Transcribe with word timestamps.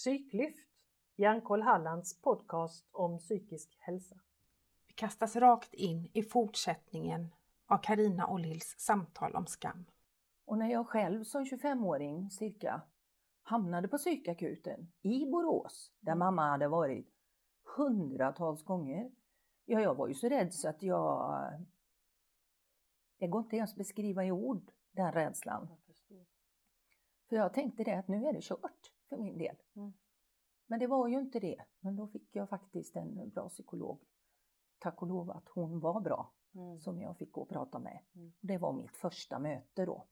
Psyklyft, 0.00 0.68
Hjärnkoll 1.16 1.62
Hallands 1.62 2.20
podcast 2.20 2.88
om 2.92 3.18
psykisk 3.18 3.76
hälsa. 3.80 4.16
Vi 4.86 4.92
kastas 4.92 5.36
rakt 5.36 5.74
in 5.74 6.10
i 6.12 6.22
fortsättningen 6.22 7.34
av 7.66 7.78
Karina 7.78 8.26
Ollhills 8.26 8.74
samtal 8.78 9.36
om 9.36 9.46
skam. 9.46 9.84
Och 10.44 10.58
när 10.58 10.70
jag 10.70 10.88
själv 10.88 11.24
som 11.24 11.44
25-åring 11.44 12.30
cirka 12.30 12.82
hamnade 13.42 13.88
på 13.88 13.98
psykakuten 13.98 14.92
i 15.02 15.26
Borås, 15.26 15.92
där 16.00 16.14
mamma 16.14 16.50
hade 16.50 16.68
varit 16.68 17.08
hundratals 17.76 18.64
gånger. 18.64 19.10
Ja, 19.64 19.80
jag 19.80 19.94
var 19.94 20.08
ju 20.08 20.14
så 20.14 20.28
rädd 20.28 20.54
så 20.54 20.68
att 20.68 20.82
jag... 20.82 21.52
Det 23.18 23.26
går 23.26 23.40
inte 23.40 23.56
ens 23.56 23.76
beskriva 23.76 24.24
i 24.24 24.32
ord, 24.32 24.70
den 24.92 25.12
rädslan. 25.12 25.68
Jag 25.86 26.26
För 27.28 27.36
jag 27.36 27.54
tänkte 27.54 27.84
det 27.84 27.98
att 27.98 28.08
nu 28.08 28.26
är 28.26 28.32
det 28.32 28.42
kört 28.42 28.90
för 29.10 29.16
min 29.16 29.38
del. 29.38 29.56
Mm. 29.76 29.92
Men 30.66 30.78
det 30.80 30.86
var 30.86 31.08
ju 31.08 31.18
inte 31.20 31.40
det. 31.40 31.64
Men 31.80 31.96
då 31.96 32.06
fick 32.06 32.36
jag 32.36 32.48
faktiskt 32.48 32.96
en 32.96 33.28
bra 33.30 33.48
psykolog. 33.48 34.00
Tack 34.78 35.02
och 35.02 35.08
lov 35.08 35.30
att 35.30 35.48
hon 35.48 35.80
var 35.80 36.00
bra 36.00 36.32
Mm. 36.54 36.78
som 36.80 37.00
jag 37.00 37.16
fick 37.18 37.32
gå 37.32 37.40
och 37.42 37.48
prata 37.48 37.78
med. 37.78 38.00
Mm. 38.14 38.32
Det 38.40 38.58
var 38.58 38.72
mitt 38.72 38.96
första 38.96 39.38
möte 39.38 39.84
då 39.86 40.06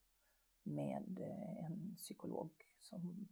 med 0.63 1.19
eh, 1.19 1.65
en 1.65 1.95
psykolog 1.95 2.51
som, 2.79 3.27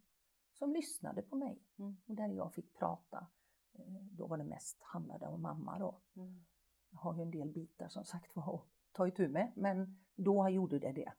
som 0.54 0.74
lyssnade 0.74 1.22
på 1.22 1.36
mig 1.36 1.62
Mm. 1.80 1.98
och 2.08 2.16
där 2.16 2.28
jag 2.28 2.54
fick 2.54 2.74
prata. 2.74 3.28
Eh, 3.74 4.04
Då 4.12 4.28
var 4.28 4.38
det 4.38 4.44
mest 4.44 4.82
handlade 4.84 5.28
om 5.28 5.42
mamma 5.42 5.80
då. 5.80 6.02
Mm. 6.16 6.46
Jag 6.90 7.00
har 7.00 7.16
ju 7.16 7.22
en 7.22 7.32
del 7.32 7.50
bitar 7.52 7.88
som 7.88 8.06
sagt 8.06 8.36
var 8.36 8.56
att 8.56 8.68
ta 8.92 9.08
itu 9.08 9.28
med, 9.28 9.52
men 9.56 10.00
då 10.16 10.50
gjorde 10.50 10.80
det 10.80 10.92
det. 10.92 11.14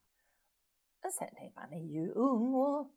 Men 1.03 1.13
sen 1.13 1.37
är 1.37 1.53
man 1.55 1.73
är 1.73 1.85
ju 1.87 2.11
ung 2.13 2.55
och 2.55 2.91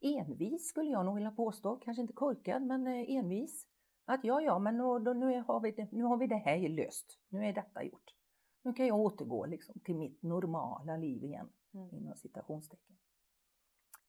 envis 0.00 0.68
skulle 0.68 0.90
jag 0.90 1.06
nog 1.06 1.14
vilja 1.14 1.30
påstå, 1.30 1.76
kanske 1.76 2.00
inte 2.00 2.12
korkad 2.12 2.62
men 2.62 2.86
eh, 2.86 3.16
envis. 3.16 3.66
Att 4.04 4.24
ja, 4.24 4.40
ja, 4.40 4.58
men 4.58 4.78
då, 4.78 4.98
då, 4.98 5.12
nu, 5.12 5.40
har 5.40 5.60
vi 5.60 5.70
det, 5.70 5.92
nu 5.92 6.02
har 6.04 6.16
vi 6.16 6.26
det 6.26 6.36
här 6.36 6.68
löst. 6.68 7.18
Nu 7.28 7.46
är 7.46 7.52
detta 7.52 7.84
gjort. 7.84 8.14
Nu 8.62 8.72
kan 8.72 8.86
jag 8.86 9.00
återgå 9.00 9.46
liksom 9.46 9.80
till 9.84 9.94
mitt 9.96 10.22
normala 10.22 10.96
liv 10.96 11.24
igen, 11.24 11.48
Mm. 11.74 11.94
inom 11.94 12.16
citationstecken. 12.16 12.96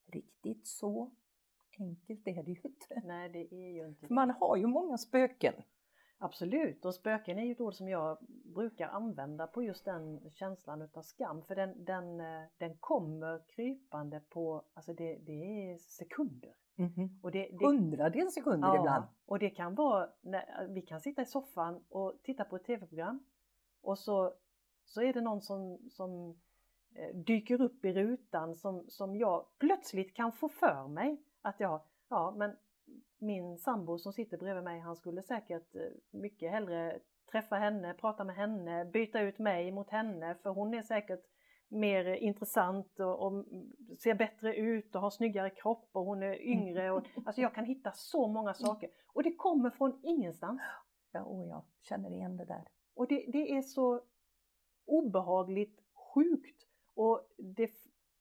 Riktigt 0.06 0.68
så 0.68 1.12
enkelt 1.80 2.28
är 2.28 2.44
det 2.44 2.52
ju 2.52 2.62
inte. 2.64 3.02
Nej, 3.06 3.30
det 3.30 3.54
är 3.56 3.70
ju 3.70 3.88
inte 3.88 4.08
För 4.08 4.14
man 4.14 4.30
har 4.32 4.58
ju 4.58 4.68
många 4.68 4.98
spöken. 4.98 5.54
Absolut, 6.18 6.86
och 6.86 6.96
spöken 6.96 7.40
är 7.40 7.44
ju 7.44 7.52
ett 7.52 7.62
ord 7.62 7.74
som 7.74 7.90
jag 7.90 8.18
brukar 8.56 8.88
använda 8.88 9.48
på 9.48 9.64
just 9.64 9.86
den 9.86 10.30
känslan 10.30 10.82
utav 10.82 11.02
skam. 11.02 11.42
För 11.42 11.56
den, 11.56 11.86
den, 11.86 12.20
eh, 12.20 12.44
den 12.58 12.78
kommer 12.78 13.42
krypande 13.48 14.20
på, 14.20 14.64
alltså 14.74 14.94
det, 14.94 15.16
det 15.16 15.72
är 15.72 15.78
sekunder. 15.78 16.54
Och 17.22 17.32
det, 17.32 17.50
det, 17.60 17.66
Hundradels 17.66 18.34
sekunder 18.34 18.68
Ja, 18.68 18.80
ibland. 18.80 19.06
och 19.26 19.40
det 19.40 19.50
kan 19.50 19.76
vara, 19.76 20.10
när, 20.22 20.68
vi 20.68 20.82
kan 20.82 21.02
sitta 21.02 21.22
i 21.22 21.26
soffan 21.26 21.84
och 21.90 22.14
titta 22.24 22.44
på 22.44 22.56
ett 22.56 22.64
tv-program 22.64 23.26
och 23.82 24.00
så, 24.00 24.34
så 24.86 25.02
är 25.02 25.14
det 25.14 25.22
någon 25.22 25.42
som, 25.42 25.80
som 25.90 26.40
eh, 26.96 27.16
dyker 27.16 27.62
upp 27.62 27.86
i 27.86 27.94
rutan 27.94 28.56
som, 28.56 28.86
som 28.88 29.16
jag 29.16 29.46
plötsligt 29.58 30.16
kan 30.16 30.32
få 30.32 30.50
för 30.50 30.88
mig 30.88 31.22
att 31.42 31.60
jag, 31.60 31.82
ja 32.10 32.34
men 32.38 32.56
min 33.18 33.58
sambo 33.58 33.98
som 33.98 34.14
sitter 34.14 34.38
bredvid 34.38 34.64
mig 34.64 34.80
han 34.80 34.96
skulle 34.96 35.22
säkert 35.22 35.76
eh, 35.76 35.82
mycket 36.12 36.52
hellre 36.52 37.00
träffa 37.32 37.56
henne, 37.56 37.94
prata 37.94 38.24
med 38.24 38.36
henne, 38.36 38.86
byta 38.86 39.22
ut 39.22 39.40
mig 39.40 39.72
mot 39.72 39.90
henne 39.90 40.36
för 40.36 40.50
hon 40.50 40.74
är 40.74 40.82
säkert 40.82 41.24
mer 41.68 42.06
intressant 42.06 43.00
och, 43.00 43.26
och 43.26 43.46
ser 44.00 44.16
bättre 44.16 44.56
ut 44.56 44.96
och 44.96 45.02
har 45.02 45.10
snyggare 45.10 45.50
kropp 45.50 45.90
och 45.92 46.06
hon 46.06 46.24
är 46.24 46.42
yngre. 46.42 46.92
Och, 46.92 47.04
alltså 47.26 47.42
jag 47.42 47.54
kan 47.56 47.66
hitta 47.66 47.92
så 47.92 48.28
många 48.28 48.54
saker 48.54 48.90
och 49.08 49.24
det 49.24 49.36
kommer 49.36 49.70
från 49.70 50.00
ingenstans. 50.04 50.62
Ja, 51.12 51.24
och 51.24 51.48
jag 51.48 51.64
känner 51.82 52.14
igen 52.14 52.38
det 52.38 52.46
där. 52.46 52.64
Och 52.96 53.08
det, 53.08 53.26
det 53.32 53.52
är 53.52 53.62
så 53.62 54.02
obehagligt 54.86 55.82
sjukt. 56.14 56.68
Och 56.96 57.28
det, 57.38 57.72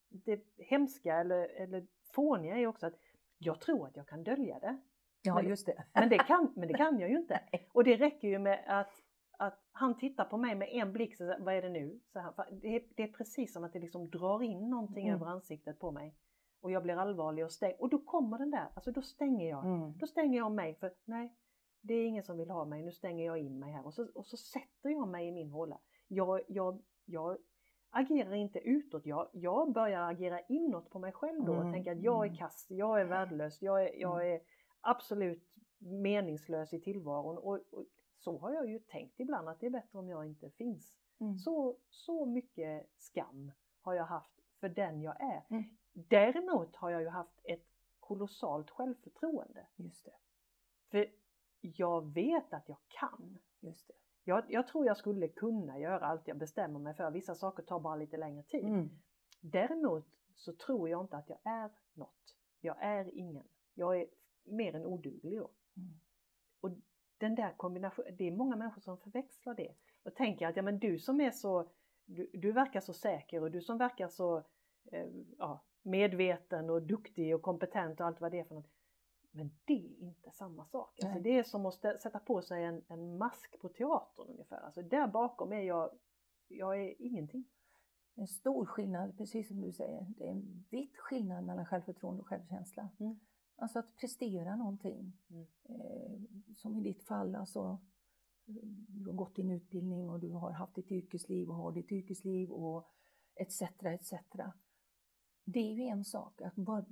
det 0.08 0.44
hemska 0.58 1.16
eller, 1.16 1.48
eller 1.48 1.86
fåniga 2.14 2.56
är 2.56 2.66
också 2.66 2.86
att 2.86 2.98
jag 3.44 3.60
tror 3.60 3.86
att 3.86 3.96
jag 3.96 4.06
kan 4.08 4.24
dölja 4.24 4.58
det. 4.58 4.76
Ja, 5.22 5.34
Men- 5.34 5.48
just 5.48 5.66
det. 5.66 5.84
Men 5.92 6.08
det 6.08 6.18
kan, 6.18 6.52
men 6.56 6.68
det 6.68 6.74
kan 6.74 6.98
jag 6.98 7.10
ju 7.10 7.16
inte. 7.22 7.40
Och 7.72 7.84
det 7.84 7.96
räcker 7.96 8.28
ju 8.28 8.38
med 8.38 8.64
att, 8.66 8.92
att 9.38 9.58
han 9.72 9.98
tittar 9.98 10.24
på 10.24 10.36
mig 10.36 10.54
med 10.54 10.68
en 10.72 10.92
blick, 10.92 11.16
så 11.16 11.34
vad 11.38 11.54
är 11.54 11.62
det 11.62 11.68
nu? 11.68 12.00
Så 12.12 12.18
här, 12.18 12.32
det, 12.52 12.68
är, 12.76 12.82
det 12.96 13.02
är 13.02 13.08
precis 13.12 13.52
som 13.52 13.64
att 13.64 13.72
det 13.72 13.78
liksom 13.78 14.10
drar 14.10 14.42
in 14.42 14.70
någonting 14.70 15.08
Mm. 15.08 15.20
över 15.20 15.30
ansiktet 15.32 15.78
på 15.78 15.90
mig. 15.90 16.14
Och 16.60 16.70
jag 16.70 16.82
blir 16.82 16.96
allvarlig 16.96 17.44
och 17.44 17.52
stäng. 17.52 17.74
Och 17.78 17.88
då 17.88 17.98
kommer 17.98 18.38
den 18.38 18.50
där, 18.50 18.68
alltså 18.74 18.92
då 18.92 19.02
stänger 19.02 19.48
jag. 19.50 19.64
Mm. 19.64 19.98
Då 19.98 20.06
stänger 20.06 20.38
jag 20.38 20.52
mig 20.52 20.74
för 20.74 20.92
nej, 21.04 21.34
det 21.80 21.94
är 21.94 22.06
ingen 22.06 22.22
som 22.24 22.38
vill 22.38 22.50
ha 22.50 22.64
mig, 22.64 22.82
nu 22.82 22.92
stänger 22.92 23.26
jag 23.26 23.38
in 23.38 23.58
mig 23.58 23.72
här. 23.72 23.86
Och 23.86 23.94
så, 23.94 24.08
och 24.14 24.26
så 24.26 24.36
sätter 24.36 24.90
jag 24.90 25.08
mig 25.08 25.28
i 25.28 25.32
min 25.32 25.50
håla. 25.50 25.78
Jag, 26.08 26.40
jag, 26.48 26.82
jag 27.04 27.38
agerar 27.94 28.34
inte 28.34 28.58
utåt, 28.58 29.06
jag, 29.06 29.28
jag 29.32 29.72
börjar 29.72 30.10
agera 30.10 30.40
inåt 30.40 30.90
på 30.90 30.98
mig 30.98 31.12
själv 31.12 31.44
då. 31.44 31.52
och 31.52 31.60
Mm, 31.60 31.72
tänker 31.72 31.92
att 31.92 32.02
jag 32.02 32.24
är 32.24 32.28
mm. 32.28 32.38
kass, 32.38 32.66
jag 32.68 33.00
är 33.00 33.04
värdelös, 33.04 33.62
jag 33.62 33.82
är, 33.82 34.00
jag 34.00 34.28
är 34.30 34.40
absolut 34.80 35.48
meningslös 35.78 36.72
i 36.74 36.80
tillvaron. 36.80 37.38
Och, 37.38 37.60
och 37.70 37.86
så 38.18 38.38
har 38.38 38.52
jag 38.52 38.68
ju 38.70 38.78
tänkt 38.78 39.20
ibland 39.20 39.48
att 39.48 39.60
det 39.60 39.66
är 39.66 39.70
bättre 39.70 39.98
om 39.98 40.08
jag 40.08 40.26
inte 40.26 40.50
finns. 40.50 40.98
Mm. 41.20 41.38
Så, 41.38 41.76
så 41.90 42.26
mycket 42.26 42.90
skam 42.98 43.52
har 43.80 43.94
jag 43.94 44.04
haft 44.04 44.40
för 44.60 44.68
den 44.68 45.02
jag 45.02 45.20
är. 45.20 45.44
Mm. 45.50 45.64
Däremot 45.92 46.76
har 46.76 46.90
jag 46.90 47.02
ju 47.02 47.08
haft 47.08 47.40
ett 47.44 47.66
kolossalt 48.00 48.70
självförtroende. 48.70 49.66
Just 49.76 50.04
det. 50.04 50.14
För 50.90 51.12
jag 51.60 52.14
vet 52.14 52.52
att 52.52 52.68
jag 52.68 52.78
kan. 52.88 53.38
Just 53.60 53.88
det. 53.88 53.94
Jag, 54.24 54.44
jag 54.48 54.66
tror 54.66 54.86
jag 54.86 54.96
skulle 54.96 55.28
kunna 55.28 55.78
göra 55.78 56.06
allt 56.06 56.28
jag 56.28 56.38
bestämmer 56.38 56.78
mig 56.78 56.94
för. 56.94 57.10
Vissa 57.10 57.34
saker 57.34 57.62
tar 57.62 57.80
bara 57.80 57.96
lite 57.96 58.16
längre 58.16 58.42
tid. 58.42 58.64
Mm. 58.64 58.90
Däremot 59.40 60.06
så 60.34 60.52
tror 60.52 60.88
jag 60.88 61.00
inte 61.00 61.16
att 61.16 61.28
jag 61.28 61.38
är 61.44 61.70
något. 61.92 62.36
Jag 62.60 62.76
är 62.80 63.18
ingen. 63.18 63.44
Jag 63.74 64.00
är 64.00 64.06
mer 64.44 64.74
än 64.74 64.86
oduglig 64.86 65.38
då. 65.38 65.50
Mm. 65.76 66.00
Och 66.60 66.70
den 67.18 67.34
där 67.34 67.54
kombinationen, 67.56 68.16
det 68.16 68.28
är 68.28 68.32
många 68.32 68.56
människor 68.56 68.80
som 68.80 68.98
förväxlar 68.98 69.54
det. 69.54 69.74
Och 70.02 70.14
tänker 70.14 70.46
att 70.46 70.56
ja 70.56 70.62
men 70.62 70.78
du 70.78 70.98
som 70.98 71.20
är 71.20 71.30
så, 71.30 71.70
du, 72.04 72.30
du 72.32 72.52
verkar 72.52 72.80
så 72.80 72.92
säker 72.92 73.42
och 73.42 73.50
du 73.50 73.60
som 73.60 73.78
verkar 73.78 74.08
så 74.08 74.42
eh, 74.92 75.08
ja, 75.38 75.64
medveten 75.82 76.70
och 76.70 76.82
duktig 76.82 77.34
och 77.34 77.42
kompetent 77.42 78.00
och 78.00 78.06
allt 78.06 78.20
vad 78.20 78.32
det 78.32 78.40
är 78.40 78.44
för 78.44 78.54
något. 78.54 78.70
Men 79.36 79.50
det 79.64 79.72
är 79.72 80.02
inte 80.02 80.30
samma 80.30 80.66
sak. 80.66 81.00
Alltså 81.02 81.20
det 81.20 81.38
är 81.38 81.42
som 81.42 81.66
att 81.66 81.74
sätta 81.74 82.18
på 82.18 82.42
sig 82.42 82.64
en, 82.64 82.82
en 82.88 83.18
mask 83.18 83.60
på 83.60 83.68
teatern 83.68 84.28
ungefär. 84.28 84.60
Alltså 84.60 84.82
där 84.82 85.06
bakom 85.06 85.52
är 85.52 85.60
jag, 85.60 85.90
jag 86.48 86.80
är 86.80 86.94
ingenting. 86.98 87.44
En 88.14 88.28
stor 88.28 88.66
skillnad, 88.66 89.16
precis 89.16 89.48
som 89.48 89.60
du 89.60 89.72
säger. 89.72 90.06
Det 90.18 90.26
är 90.26 90.30
en 90.30 90.64
vitt 90.70 90.96
skillnad 90.96 91.44
mellan 91.44 91.66
självförtroende 91.66 92.22
och 92.22 92.28
självkänsla. 92.28 92.88
Mm. 93.00 93.20
Alltså 93.56 93.78
att 93.78 93.96
prestera 93.96 94.56
någonting. 94.56 95.12
Mm. 95.30 95.46
Eh, 95.64 96.20
som 96.54 96.76
i 96.76 96.80
ditt 96.80 97.04
fall, 97.04 97.34
alltså 97.34 97.78
du 98.88 99.06
har 99.06 99.12
gått 99.12 99.36
din 99.36 99.50
utbildning 99.50 100.10
och 100.10 100.20
du 100.20 100.30
har 100.30 100.50
haft 100.50 100.74
ditt 100.74 100.90
yrkesliv 100.90 101.48
och 101.48 101.54
har 101.54 101.72
ditt 101.72 101.92
yrkesliv 101.92 102.50
och 102.50 102.90
etc. 103.34 103.62
etc. 103.82 104.12
Det 105.44 105.58
är 105.60 105.72
ju 105.72 105.82
en 105.82 106.04
sak 106.04 106.40
att 106.42 106.54
bara 106.56 106.84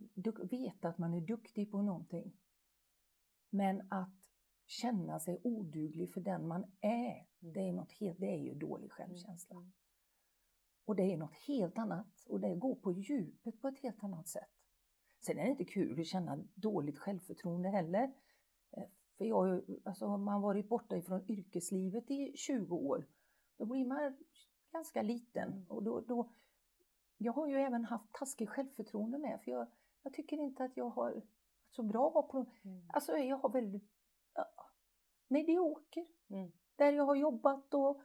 veta 0.51 0.89
att 0.89 0.99
man 0.99 1.15
är 1.15 1.21
duktig 1.21 1.71
på 1.71 1.83
någonting. 1.83 2.37
Men 3.51 3.83
att 3.91 4.19
känna 4.67 5.21
sig 5.21 5.41
oduglig 5.45 6.13
för 6.13 6.21
den 6.21 6.49
man 6.49 6.65
är, 6.81 7.27
Mm. 7.43 7.53
det 7.55 7.61
är, 7.61 7.73
något 7.73 7.93
helt, 7.93 8.19
det 8.21 8.27
är 8.27 8.39
ju 8.39 8.55
dålig 8.55 8.93
självkänsla. 8.93 9.57
Mm. 9.57 9.73
Och 10.85 10.97
det 10.97 11.03
är 11.13 11.17
något 11.17 11.35
helt 11.35 11.79
annat 11.79 12.27
och 12.29 12.41
det 12.41 12.55
går 12.55 12.75
på 12.75 12.93
djupet 12.93 13.61
på 13.61 13.69
ett 13.69 13.79
helt 13.79 14.05
annat 14.05 14.29
sätt. 14.29 14.51
Sen 15.21 15.39
är 15.39 15.45
det 15.45 15.51
inte 15.51 15.65
kul 15.65 16.01
att 16.01 16.07
känna 16.07 16.45
dåligt 16.55 16.99
självförtroende 16.99 17.69
heller. 17.69 18.13
Eh, 18.71 18.85
För 19.19 19.25
jag, 19.25 19.65
alltså, 19.85 20.07
har 20.07 20.19
man 20.19 20.43
varit 20.43 20.69
borta 20.69 20.97
ifrån 20.97 21.31
yrkeslivet 21.31 22.11
i 22.11 22.33
20 22.37 22.77
år, 22.77 23.07
då 23.59 23.67
blir 23.67 23.87
man 23.87 24.17
ganska 24.73 25.03
liten. 25.03 25.53
Mm. 25.53 25.65
Och 25.69 25.83
då, 25.83 26.01
då, 26.01 26.33
jag 27.19 27.33
har 27.33 27.47
ju 27.47 27.57
även 27.57 27.85
haft 27.85 28.13
taskigt 28.13 28.51
självförtroende 28.51 29.19
med, 29.19 29.41
för 29.45 29.51
jag, 29.51 29.67
jag 30.03 30.13
tycker 30.13 30.37
inte 30.37 30.65
att 30.65 30.77
jag 30.77 30.85
har 30.85 31.03
varit 31.03 31.31
så 31.71 31.83
bra 31.83 32.23
på... 32.23 32.47
Mm. 32.65 32.87
Alltså 32.89 33.17
jag 33.17 33.37
har 33.37 33.49
väldigt... 33.49 33.91
Ja, 34.35 34.45
medioker. 35.29 36.07
Mm. 36.31 36.53
Där 36.77 36.93
jag 36.93 37.05
har 37.05 37.15
jobbat 37.15 37.75
och 37.75 38.03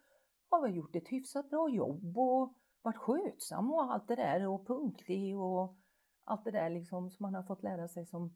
har 0.49 0.61
väl 0.61 0.75
gjort 0.75 0.95
ett 0.95 1.07
hyfsat 1.07 1.49
bra 1.49 1.69
jobb 1.69 2.17
och 2.17 2.53
varit 2.81 2.97
skötsam 2.97 3.71
och 3.71 3.93
allt 3.93 4.07
det 4.07 4.15
där 4.15 4.47
och 4.47 4.67
punktlig 4.67 5.37
och 5.37 5.75
allt 6.23 6.45
det 6.45 6.51
där 6.51 6.69
liksom 6.69 7.11
som 7.11 7.23
man 7.23 7.35
har 7.35 7.43
fått 7.43 7.63
lära 7.63 7.87
sig 7.87 8.05
som, 8.05 8.35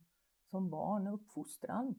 som 0.50 0.70
barn, 0.70 1.08
uppfostran, 1.08 1.96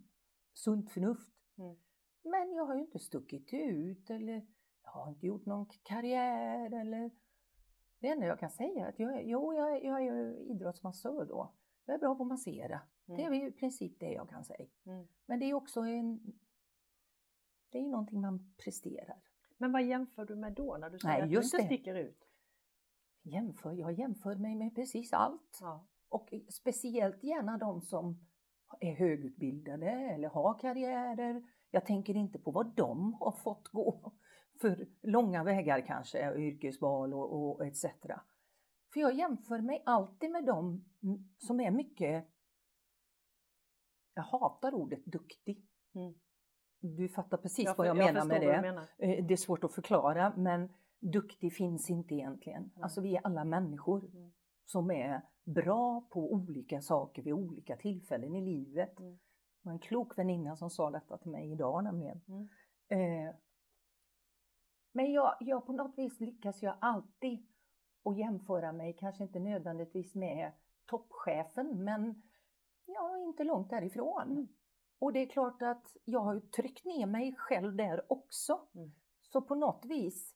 sunt 0.53 0.91
förnuft. 0.91 1.33
Mm. 1.59 1.77
Men 2.23 2.53
jag 2.53 2.67
har 2.67 2.75
ju 2.75 2.81
inte 2.81 2.99
stuckit 2.99 3.53
ut 3.53 4.11
eller 4.11 4.47
jag 4.83 4.91
har 4.91 5.09
inte 5.09 5.27
gjort 5.27 5.47
någon 5.47 5.67
karriär 5.83 6.81
eller 6.81 7.11
det 8.03 8.09
enda 8.09 8.27
jag 8.27 8.39
kan 8.39 8.51
säga 8.51 8.85
är 8.87 8.89
att 8.89 8.99
jag, 8.99 9.25
jo, 9.25 9.55
jag, 9.55 9.85
jag 9.85 10.01
är 10.01 10.05
ju 10.05 10.37
idrottsmassör 10.39 11.25
då. 11.25 11.53
Jag 11.85 11.95
är 11.95 11.99
bra 11.99 12.15
på 12.15 12.23
att 12.23 12.29
massera. 12.29 12.81
Det 13.07 13.13
är 13.23 13.27
Mm. 13.27 13.47
i 13.49 13.53
princip 13.53 14.01
det 14.01 14.13
jag 14.13 14.29
kan 14.29 14.45
säga. 14.45 14.67
Mm. 14.87 15.07
Men 15.27 15.39
det 15.39 15.47
är 15.51 15.55
också 15.55 15.81
en... 15.81 16.21
Det 17.71 17.79
är 17.79 17.83
ju 17.83 17.89
någonting 17.89 18.21
man 18.21 18.55
presterar. 18.65 19.23
Men 19.57 19.73
vad 19.73 19.83
jämför 19.85 20.25
du 20.25 20.37
med 20.37 20.53
då 20.53 20.77
när 20.81 20.91
du 20.91 20.99
säger 20.99 21.15
Nej, 21.15 21.23
att 21.23 21.31
du 21.31 21.37
inte 21.37 21.57
det. 21.57 21.65
sticker 21.67 21.95
ut? 21.95 22.29
Jämför, 23.23 23.73
jag 23.73 23.93
jämför 23.93 24.35
mig 24.37 24.55
med 24.55 24.75
precis 24.75 25.13
allt. 25.13 25.59
Ja. 25.61 25.87
Och 26.09 26.33
speciellt 26.49 27.23
gärna 27.25 27.59
de 27.59 27.81
som 27.83 28.27
är 28.81 28.95
högutbildade 28.95 29.91
eller 29.91 30.29
har 30.29 30.59
karriärer. 30.59 31.43
Jag 31.71 31.87
tänker 31.87 32.17
inte 32.17 32.39
på 32.39 32.51
vad 32.51 32.75
de 32.77 33.15
har 33.15 33.33
fått 33.33 33.69
gå 33.69 34.13
för 34.63 34.87
långa 35.03 35.45
vägar 35.45 35.81
kanske, 35.87 36.31
och 36.31 36.39
yrkesval 36.39 37.15
och, 37.15 37.35
och 37.35 37.67
etc. 37.67 37.85
För 38.93 39.01
jag 39.01 39.15
jämför 39.15 39.61
mig 39.61 39.83
alltid 39.87 40.31
med 40.31 40.45
de 40.45 40.85
som 41.39 41.61
är 41.61 41.71
mycket, 41.71 42.29
jag 44.15 44.23
hatar 44.23 44.75
ordet 44.75 45.05
duktig. 45.05 45.67
Mm. 45.95 46.15
Du 46.81 47.09
fattar 47.09 47.37
precis 47.37 47.65
Jag 47.65 47.75
vad 47.77 47.87
jag 47.87 47.97
för- 47.97 48.05
menar 48.05 48.27
med 48.27 48.41
det. 48.41 48.61
menar. 48.63 48.83
Eh, 48.99 49.25
Det 49.27 49.35
är 49.35 49.37
svårt 49.37 49.65
att 49.65 49.75
förklara 49.75 50.33
men 50.37 50.69
duktig 51.01 51.53
finns 51.57 51.91
inte 51.91 52.15
egentligen. 52.15 52.63
Nej. 52.75 52.83
Alltså 52.83 53.01
vi 53.01 53.17
är 53.17 53.21
alla 53.27 53.45
människor 53.45 54.05
Mm. 54.05 54.33
som 54.65 54.91
är 54.91 55.23
bra 55.45 56.09
på 56.11 56.33
olika 56.33 56.81
saker 56.81 57.23
vid 57.23 57.33
olika 57.33 57.77
tillfällen 57.77 58.35
i 58.35 58.41
livet. 58.41 58.99
Mm. 59.01 59.13
Det 59.13 59.69
var 59.69 59.73
en 59.73 59.79
klok 59.79 60.19
väninna 60.19 60.57
som 60.57 60.71
sa 60.71 60.91
detta 60.91 61.19
till 61.19 61.31
mig 61.31 61.53
idag 61.53 61.85
nämligen. 61.85 62.21
Mm. 62.29 62.49
Eh, 62.89 63.35
men 64.93 65.13
jag, 65.13 65.37
jag 65.41 65.67
på 65.67 65.73
något 65.73 65.99
vis 65.99 66.21
lyckas 66.21 66.63
jag 66.63 66.75
alltid 66.81 67.47
att 68.05 68.19
jämföra 68.19 68.73
mig, 68.73 68.97
kanske 68.99 69.23
inte 69.23 69.39
nödvändigtvis 69.39 70.15
med 70.15 70.53
toppchefen 70.87 71.85
men 71.85 72.23
ja, 72.87 73.19
inte 73.19 73.45
långt 73.45 73.71
därifrån. 73.71 74.31
Mm. 74.31 74.49
Och 74.99 75.13
det 75.13 75.23
är 75.23 75.27
klart 75.27 75.63
att 75.63 75.97
jag 76.05 76.21
har 76.21 76.35
ju 76.35 76.41
tryckt 76.41 76.85
ner 76.85 77.07
mig 77.07 77.35
själv 77.39 77.77
där 77.77 78.13
också. 78.13 78.61
Mm. 78.75 78.93
Så 79.23 79.43
på 79.43 79.55
något 79.55 79.85
vis, 79.85 80.35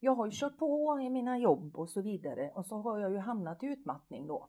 jag 0.00 0.14
har 0.14 0.26
ju 0.26 0.32
kört 0.34 0.58
på 0.58 1.00
i 1.00 1.10
mina 1.10 1.38
jobb 1.38 1.76
och 1.76 1.90
så 1.90 2.00
vidare 2.00 2.52
och 2.54 2.66
så 2.66 2.76
har 2.76 2.98
jag 2.98 3.12
ju 3.12 3.18
hamnat 3.18 3.62
i 3.62 3.66
utmattning 3.66 4.26
då 4.26 4.48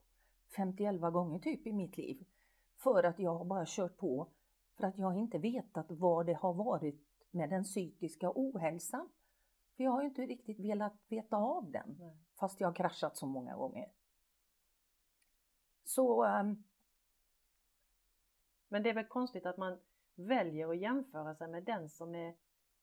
51 0.56 1.02
gånger 1.02 1.40
typ 1.40 1.68
i 1.68 1.74
mitt 1.74 1.98
liv. 1.98 2.26
För 2.78 3.04
att 3.04 3.20
jag 3.20 3.36
har 3.36 3.46
bara 3.46 3.66
kört 3.68 3.98
på 3.98 4.28
för 4.78 4.88
att 4.88 4.98
jag 4.98 5.18
inte 5.18 5.38
vetat 5.38 5.86
vad 5.90 6.26
det 6.26 6.34
har 6.34 6.54
varit 6.54 7.02
med 7.36 7.50
den 7.50 7.64
psykiska 7.64 8.32
ohälsan. 8.36 9.10
För 9.78 9.84
jag 9.84 9.92
har 9.92 10.02
ju 10.02 10.08
inte 10.08 10.22
riktigt 10.22 10.60
velat 10.60 10.94
veta 11.08 11.38
av 11.38 11.72
den 11.72 11.96
Nej. 12.00 12.18
fast 12.40 12.60
jag 12.62 12.68
har 12.68 12.74
kraschat 12.76 13.18
så 13.18 13.26
många 13.26 13.56
gånger. 13.56 13.92
Så 15.84 16.24
ehm, 16.24 16.64
Men 18.68 18.84
det 18.84 18.90
är 18.90 18.94
väl 18.94 19.06
konstigt 19.08 19.46
att 19.46 19.58
man 19.58 19.80
väljer 20.16 20.70
att 20.70 20.78
jämföra 20.78 21.36
sig 21.36 21.48
med 21.48 21.64
den 21.64 21.90
som 21.90 22.16
är 22.16 22.36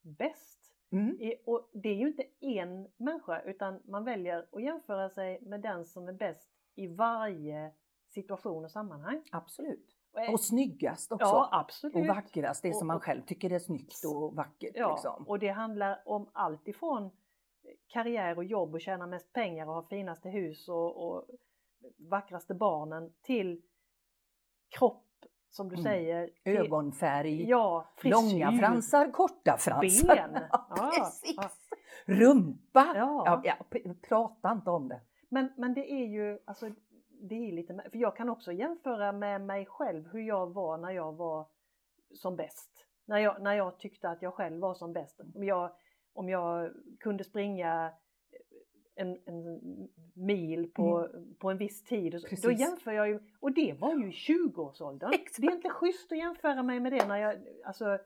bäst. 0.03 0.75
mm, 0.91 1.21
I- 1.21 1.43
Och 1.47 1.71
det 1.73 1.89
är 1.89 1.95
ju 1.95 2.09
inte 2.09 2.27
en 2.41 2.89
människa 2.97 3.41
utan 3.43 3.81
man 3.85 4.05
väljer 4.05 4.49
att 4.53 4.63
jämföra 4.63 5.11
sig 5.11 5.41
med 5.43 5.61
den 5.61 5.85
som 5.85 6.09
är 6.09 6.13
bäst 6.13 6.51
i 6.75 6.87
varje 6.87 7.73
situation 8.09 8.65
och 8.65 8.71
sammanhang. 8.71 9.23
absolut. 9.33 9.97
Och, 10.33 10.41
snyggast 10.41 11.13
också. 11.13 11.27
ja, 11.27 11.49
absolut. 11.53 11.97
och 11.97 12.07
vackrast, 12.07 12.63
det 12.63 12.75
som 12.77 12.87
man 12.87 13.01
själv 13.01 13.23
tycker 13.23 13.51
är 13.51 13.59
snyggt 13.59 14.05
och 14.05 14.35
vackert. 14.35 14.73
Ja, 14.75 14.93
liksom. 14.93 15.25
och 15.29 15.39
det 15.39 15.49
handlar 15.49 16.03
om 16.05 16.29
allt 16.33 16.69
ifrån 16.69 17.11
karriär 17.87 18.37
och 18.37 18.45
jobb 18.45 18.75
och 18.75 18.81
tjäna 18.81 19.07
mest 19.07 19.33
pengar 19.33 19.67
och 19.69 19.75
ha 19.75 19.83
finaste 19.83 20.29
hus 20.29 20.69
och, 20.69 20.97
och 21.09 21.25
vackraste 21.99 22.55
barnen 22.55 23.13
till 23.23 23.63
kropp 24.69 25.07
som 25.51 25.69
du 25.69 25.75
Mm. 25.75 25.85
säger. 25.85 26.31
Ögonfärg, 26.45 27.49
Ja, 27.49 27.87
långa 28.03 28.53
fransar, 28.53 29.11
korta 29.11 29.57
fransar. 29.59 30.15
Ben. 30.17 30.43
Ja, 30.51 30.91
precis. 30.97 31.35
ja. 31.37 31.51
Rumpa! 32.07 32.93
Ja. 32.97 33.41
Ja, 33.45 33.55
prata 34.09 34.53
inte 34.53 34.71
om 34.71 34.89
det. 34.89 35.01
Men, 35.29 35.53
men 35.57 35.75
det 35.75 35.93
är 35.93 36.07
ju, 36.07 36.39
alltså 36.45 36.71
det 37.29 37.49
är 37.49 37.53
lite, 37.53 37.75
för 37.93 37.99
jag 37.99 38.17
kan 38.17 38.29
också 38.29 38.53
jämföra 38.53 39.13
med 39.13 39.41
mig 39.41 39.67
själv 39.67 40.09
hur 40.09 40.21
jag 40.21 40.55
var 40.55 40.79
när 40.79 40.91
jag 40.91 41.13
var 41.13 41.47
som 42.15 42.37
bäst. 42.37 42.87
När 43.05 43.19
jag, 43.19 43.43
när 43.43 43.55
jag 43.55 43.79
tyckte 43.79 44.09
att 44.09 44.23
jag 44.23 44.35
själv 44.35 44.61
var 44.61 44.75
som 44.75 44.93
bäst. 44.93 45.21
Om 45.35 45.45
jag, 45.45 45.71
om 46.13 46.29
jag 46.29 46.73
kunde 47.01 47.25
springa 47.25 47.93
en, 48.95 49.19
en 49.27 49.61
mil 50.15 50.73
på, 50.73 51.09
på 51.39 51.51
en 51.51 51.59
viss 51.59 51.85
tid, 51.85 52.15
och 52.15 52.21
så, 52.21 52.27
då 52.27 52.37
Mm. 52.37 52.41
Precis. 52.43 52.61
jämför 52.61 52.93
jag 52.93 53.09
ju, 53.09 53.21
och 53.41 53.53
det 53.53 53.73
var 53.81 53.95
ju 53.95 54.09
i 54.09 54.11
20-årsåldern. 54.11 55.11
Exakt. 55.15 55.41
Det 55.41 55.47
är 55.47 55.53
inte 55.53 55.71
schysst 55.71 56.13
att 56.13 56.19
jämföra 56.19 56.63
mig 56.63 56.81
med 56.81 56.93
det 56.93 57.07
när 57.09 57.17
jag, 57.17 57.37
alltså 57.65 57.99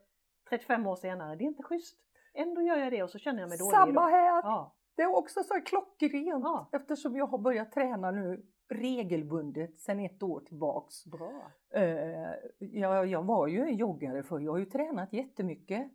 35 0.48 0.86
år 0.86 0.96
senare, 0.96 1.36
det 1.36 1.44
är 1.44 1.46
inte 1.46 1.62
schysst. 1.62 1.98
Ändå 2.34 2.62
gör 2.62 2.76
jag 2.76 2.92
det 2.92 3.02
och 3.02 3.10
så 3.10 3.18
känner 3.18 3.40
jag 3.40 3.48
mig 3.48 3.58
dålig 3.58 3.74
Samma 3.74 4.06
här! 4.06 4.26
Ja, 4.42 4.74
Det 4.94 5.02
är 5.02 5.16
också 5.16 5.42
så 5.42 5.54
här 5.54 5.66
klockrent 5.66 6.44
Ja. 6.44 6.68
eftersom 6.72 7.16
jag 7.16 7.26
har 7.26 7.38
börjat 7.38 7.72
träna 7.72 8.10
nu 8.10 8.46
regelbundet 8.68 9.80
sedan 9.80 10.00
ett 10.00 10.22
år 10.22 10.40
tillbaks. 10.40 11.04
bra. 11.04 11.52
Eh, 11.74 12.30
jag, 12.58 13.06
jag 13.06 13.22
var 13.22 13.46
ju 13.46 13.60
en 13.60 13.76
joggare 13.76 14.22
för 14.22 14.40
jag 14.40 14.52
har 14.52 14.58
ju 14.58 14.66
tränat 14.66 15.12
jättemycket 15.12 15.92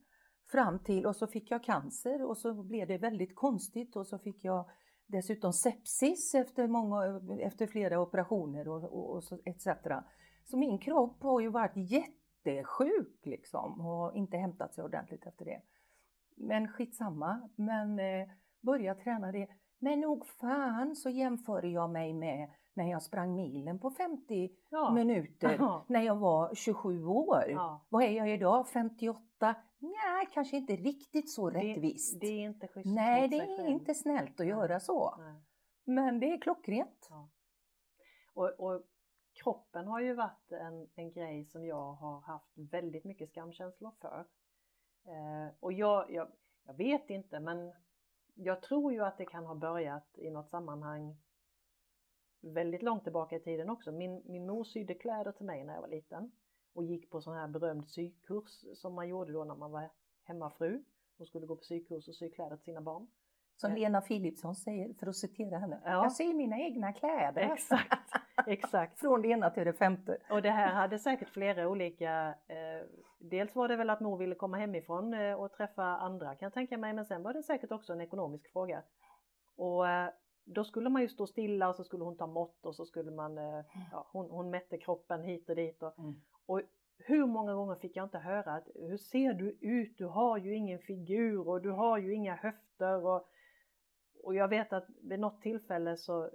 fram 0.51 0.79
till 0.79 1.05
och 1.05 1.15
så 1.15 1.27
fick 1.27 1.51
jag 1.51 1.63
cancer 1.63 2.25
och 2.25 2.37
så 2.37 2.63
blev 2.63 2.87
det 2.87 2.97
väldigt 2.97 3.35
konstigt 3.35 3.95
och 3.95 4.07
så 4.07 4.19
fick 4.19 4.43
jag 4.43 4.69
dessutom 5.07 5.53
sepsis 5.53 6.35
efter, 6.35 6.67
många, 6.67 7.21
efter 7.39 7.67
flera 7.67 7.99
operationer 7.99 8.67
och, 8.67 8.83
och, 8.83 9.15
och 9.15 9.23
så, 9.23 9.39
etc. 9.45 9.67
Så 10.43 10.57
min 10.57 10.79
kropp 10.79 11.23
har 11.23 11.39
ju 11.39 11.49
varit 11.49 11.75
jättesjuk 11.75 13.25
liksom 13.25 13.81
och 13.81 14.15
inte 14.15 14.37
hämtat 14.37 14.73
sig 14.73 14.83
ordentligt 14.83 15.25
efter 15.25 15.45
det. 15.45 15.61
Men 16.35 16.67
skitsamma, 16.67 17.49
men 17.55 17.99
eh, 17.99 18.29
börja 18.61 18.95
träna 18.95 19.31
det. 19.31 19.47
Men 19.79 19.99
nog 19.99 20.27
fan 20.27 20.95
så 20.95 21.09
jämför 21.09 21.63
jag 21.63 21.89
mig 21.89 22.13
med 22.13 22.49
när 22.73 22.91
jag 22.91 23.03
sprang 23.03 23.35
milen 23.35 23.79
på 23.79 23.91
50 23.91 24.49
Ja. 24.69 24.91
minuter 24.93 25.55
Ja. 25.59 25.85
när 25.87 26.01
jag 26.01 26.15
var 26.15 26.55
27 26.55 27.05
år. 27.05 27.43
Ja. 27.47 27.85
Vad 27.89 28.03
är 28.03 28.11
jag 28.11 28.29
idag? 28.33 28.67
58? 28.67 29.55
Nej, 29.79 30.27
kanske 30.33 30.57
inte 30.57 30.75
riktigt 30.75 31.31
så 31.31 31.49
Det- 31.49 31.59
rättvist. 31.59 32.19
Det 32.21 32.27
är 32.27 32.39
inte 32.39 32.67
schysst 32.67 32.85
Nej, 32.95 33.27
det 33.27 33.37
är 33.37 33.67
inte 33.67 33.93
snällt 33.93 34.39
att 34.39 34.45
göra 34.47 34.79
så. 34.79 35.15
Nej. 35.19 35.41
Men 35.85 36.19
det 36.19 36.25
är 36.33 36.41
klockrent. 36.41 37.09
Och, 38.33 38.49
och 38.59 38.81
kroppen 39.43 39.87
har 39.87 39.99
ju 39.99 40.13
varit 40.13 40.51
en, 40.51 40.87
en 40.95 41.11
grej 41.11 41.45
som 41.45 41.65
jag 41.65 41.93
har 41.93 42.19
haft 42.21 42.51
väldigt 42.57 43.03
mycket 43.03 43.29
skamkänslor 43.29 43.91
för. 44.01 44.25
Eh, 45.07 45.53
och 45.59 45.73
jag, 45.73 46.11
jag, 46.11 46.27
jag 46.65 46.73
vet 46.73 47.09
inte 47.09 47.39
men 47.39 47.73
jag 48.35 48.61
tror 48.61 48.93
ju 48.93 49.03
att 49.03 49.17
det 49.17 49.25
kan 49.25 49.45
ha 49.45 49.55
börjat 49.55 50.17
i 50.17 50.29
något 50.29 50.49
sammanhang 50.49 51.17
väldigt 52.41 52.83
långt 52.83 53.03
tillbaka 53.03 53.35
i 53.35 53.39
tiden 53.39 53.69
också. 53.69 53.91
Min, 53.91 54.21
min 54.25 54.45
mor 54.45 54.63
sydde 54.63 54.93
kläder 54.93 55.31
till 55.31 55.45
mig 55.45 55.63
när 55.63 55.73
jag 55.73 55.81
var 55.81 55.87
liten 55.87 56.31
och 56.73 56.83
gick 56.83 57.09
på 57.09 57.21
sån 57.21 57.35
här 57.35 57.47
berömd 57.47 57.87
sykurs 57.87 58.65
som 58.75 58.93
man 58.93 59.07
gjorde 59.07 59.33
då 59.33 59.43
när 59.43 59.55
man 59.55 59.71
var 59.71 59.89
hemmafru 60.23 60.83
och 61.17 61.27
skulle 61.27 61.45
gå 61.45 61.55
på 61.55 61.63
sykurs 61.63 62.07
och 62.07 62.15
sy 62.15 62.29
kläder 62.29 62.55
till 62.55 62.65
sina 62.65 62.81
barn. 62.81 63.07
Som 63.55 63.71
Eh. 63.71 63.77
Lena 63.77 64.01
Philipsson 64.01 64.55
säger, 64.55 64.93
för 64.93 65.07
att 65.07 65.15
citera 65.15 65.57
henne. 65.57 65.81
Ja. 65.85 65.91
Jag 65.91 66.11
ser 66.11 66.33
mina 66.33 66.59
egna 66.59 66.93
kläder. 66.93 67.41
Exakt, 67.41 68.11
exakt. 68.47 68.99
Från 68.99 69.21
det 69.21 69.27
ena 69.27 69.49
till 69.49 69.65
det 69.65 69.73
femte. 69.73 70.17
Och 70.29 70.41
det 70.41 70.51
här 70.51 70.73
hade 70.73 70.99
säkert 70.99 71.29
flera 71.29 71.67
olika, 71.67 72.35
eh, 72.47 72.87
dels 73.19 73.55
var 73.55 73.67
det 73.67 73.75
väl 73.75 73.89
att 73.89 73.99
mor 73.99 74.17
ville 74.17 74.35
komma 74.35 74.57
hemifrån 74.57 75.13
eh, 75.13 75.33
och 75.33 75.53
träffa 75.53 75.83
andra 75.83 76.35
kan 76.35 76.45
jag 76.45 76.53
tänka 76.53 76.77
mig, 76.77 76.93
men 76.93 77.05
sen 77.05 77.23
var 77.23 77.33
det 77.33 77.43
säkert 77.43 77.71
också 77.71 77.93
en 77.93 78.01
ekonomisk 78.01 78.51
fråga. 78.51 78.83
Och 79.55 79.87
eh, 79.87 80.09
då 80.45 80.63
skulle 80.63 80.89
man 80.89 81.01
ju 81.01 81.07
stå 81.09 81.27
stilla 81.27 81.69
och 81.69 81.75
så 81.75 81.83
skulle 81.83 82.03
hon 82.03 82.17
ta 82.17 82.27
mått 82.27 82.65
och 82.65 82.75
så 82.75 82.85
skulle 82.85 83.11
man, 83.11 83.37
eh, 83.37 83.65
ja, 83.91 84.07
hon, 84.11 84.29
hon 84.29 84.49
mätte 84.49 84.77
kroppen 84.77 85.23
hit 85.23 85.49
och 85.49 85.55
dit. 85.55 85.83
Och, 85.83 85.99
Mm. 85.99 86.21
och 86.45 86.61
hur 86.97 87.25
många 87.25 87.53
gånger 87.53 87.75
fick 87.75 87.95
jag 87.95 88.05
inte 88.05 88.17
höra 88.17 88.53
att 88.53 88.67
hur 88.75 88.97
ser 88.97 89.33
du 89.33 89.57
ut? 89.61 89.97
Du 89.97 90.05
har 90.05 90.37
ju 90.37 90.55
ingen 90.55 90.79
figur 90.79 91.47
och 91.47 91.61
du 91.61 91.69
har 91.69 91.97
ju 91.97 92.13
inga 92.13 92.35
höfter. 92.35 93.05
Och, 93.05 93.27
och 94.23 94.35
jag 94.35 94.47
vet 94.47 94.73
att 94.73 94.85
vid 95.01 95.19
något 95.19 95.41
tillfälle 95.41 95.97
så 95.97 96.29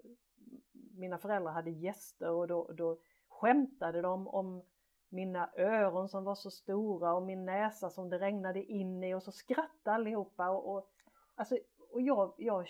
mina 0.96 1.18
föräldrar 1.18 1.52
hade 1.52 1.70
gäster 1.70 2.30
och 2.30 2.48
då, 2.48 2.72
då 2.72 2.98
skämtade 3.28 4.00
de 4.02 4.28
om 4.28 4.62
mina 5.08 5.50
öron 5.56 6.08
som 6.08 6.24
var 6.24 6.34
så 6.34 6.50
stora 6.50 7.14
och 7.14 7.22
min 7.22 7.44
näsa 7.44 7.90
som 7.90 8.10
det 8.10 8.18
regnade 8.18 8.64
in 8.64 9.04
i 9.04 9.14
och 9.14 9.22
så 9.22 9.32
skrattade 9.32 9.94
allihopa. 9.96 10.50
Och, 10.50 10.74
och, 10.76 10.88
alltså, 11.34 11.58
och 11.90 12.02
jag, 12.02 12.34
jag 12.38 12.66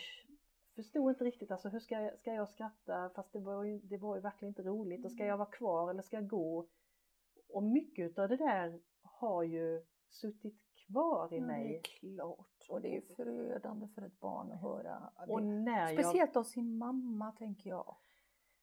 förstod 0.76 1.10
inte 1.10 1.24
riktigt, 1.24 1.50
alltså 1.50 1.68
hur 1.68 1.80
ska 1.80 2.00
jag, 2.00 2.18
ska 2.18 2.34
jag 2.34 2.48
skratta 2.48 3.10
fast 3.14 3.32
det 3.32 3.40
var, 3.40 3.64
ju, 3.64 3.78
det 3.78 3.96
var 3.96 4.16
ju 4.16 4.22
verkligen 4.22 4.50
inte 4.50 4.62
roligt 4.62 5.04
och 5.04 5.10
ska 5.10 5.24
jag 5.24 5.36
vara 5.36 5.50
kvar 5.50 5.90
eller 5.90 6.02
ska 6.02 6.16
jag 6.16 6.26
gå? 6.28 6.66
Och 7.48 7.62
mycket 7.62 8.18
av 8.18 8.28
det 8.28 8.36
där 8.36 8.80
har 9.02 9.42
ju 9.42 9.82
suttit 10.08 10.62
kvar 10.86 11.28
i 11.32 11.36
Ja, 11.36 11.40
det 11.40 11.46
mig. 11.46 11.76
är 11.76 11.80
klart. 11.82 12.66
Och 12.70 12.80
det 12.80 12.96
är 12.96 13.00
förödande 13.00 13.88
för 13.88 14.02
ett 14.02 14.20
barn 14.20 14.52
att 14.52 14.60
höra. 14.60 15.12
Och 15.28 15.42
när 15.42 15.92
jag 15.92 16.04
speciellt 16.04 16.36
av 16.36 16.44
sin 16.44 16.78
mamma 16.78 17.32
tänker 17.32 17.70
jag. 17.70 17.96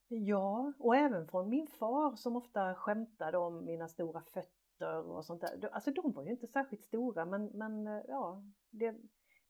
Ja, 0.08 0.74
och 0.80 0.96
även 0.96 1.28
från 1.28 1.50
min 1.50 1.68
far 1.68 2.16
som 2.16 2.36
ofta 2.36 2.76
skämtade 2.76 3.38
om 3.38 3.66
mina 3.66 3.88
stora 3.88 4.22
fötter 4.22 5.04
och 5.12 5.26
sånt 5.26 5.42
där. 5.42 5.70
Alltså 5.72 5.92
de 5.92 6.12
var 6.12 6.24
ju 6.24 6.32
inte 6.32 6.48
särskilt 6.48 6.84
stora 6.84 7.26
men, 7.26 7.46
men 7.46 7.86
ja, 8.08 8.44
det, 8.70 8.96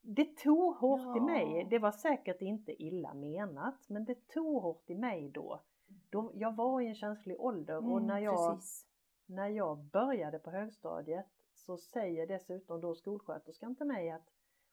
det 0.05 0.37
tog 0.37 0.75
hårt 0.75 1.01
Ja. 1.01 1.17
i 1.17 1.19
mig. 1.19 1.67
Det 1.69 1.79
var 1.79 1.91
säkert 1.91 2.41
inte 2.41 2.83
illa 2.83 3.13
menat 3.13 3.89
men 3.89 4.05
det 4.05 4.27
tog 4.27 4.61
hårt 4.61 4.89
i 4.89 4.95
mig 4.95 5.29
då. 5.29 5.61
då 6.09 6.31
jag 6.33 6.55
var 6.55 6.81
i 6.81 6.87
en 6.87 6.95
känslig 6.95 7.39
ålder 7.41 7.77
och 7.77 7.83
Mm, 7.97 8.07
när 8.07 8.19
jag, 8.19 8.55
precis. 8.55 8.85
när 9.25 9.47
jag 9.47 9.77
började 9.77 10.39
på 10.39 10.51
högstadiet 10.51 11.25
så 11.53 11.77
säger 11.77 12.27
dessutom 12.27 12.81
då 12.81 12.95
skolsköterskan 12.95 13.75
till 13.75 13.85
mig 13.85 14.09
att 14.11 14.29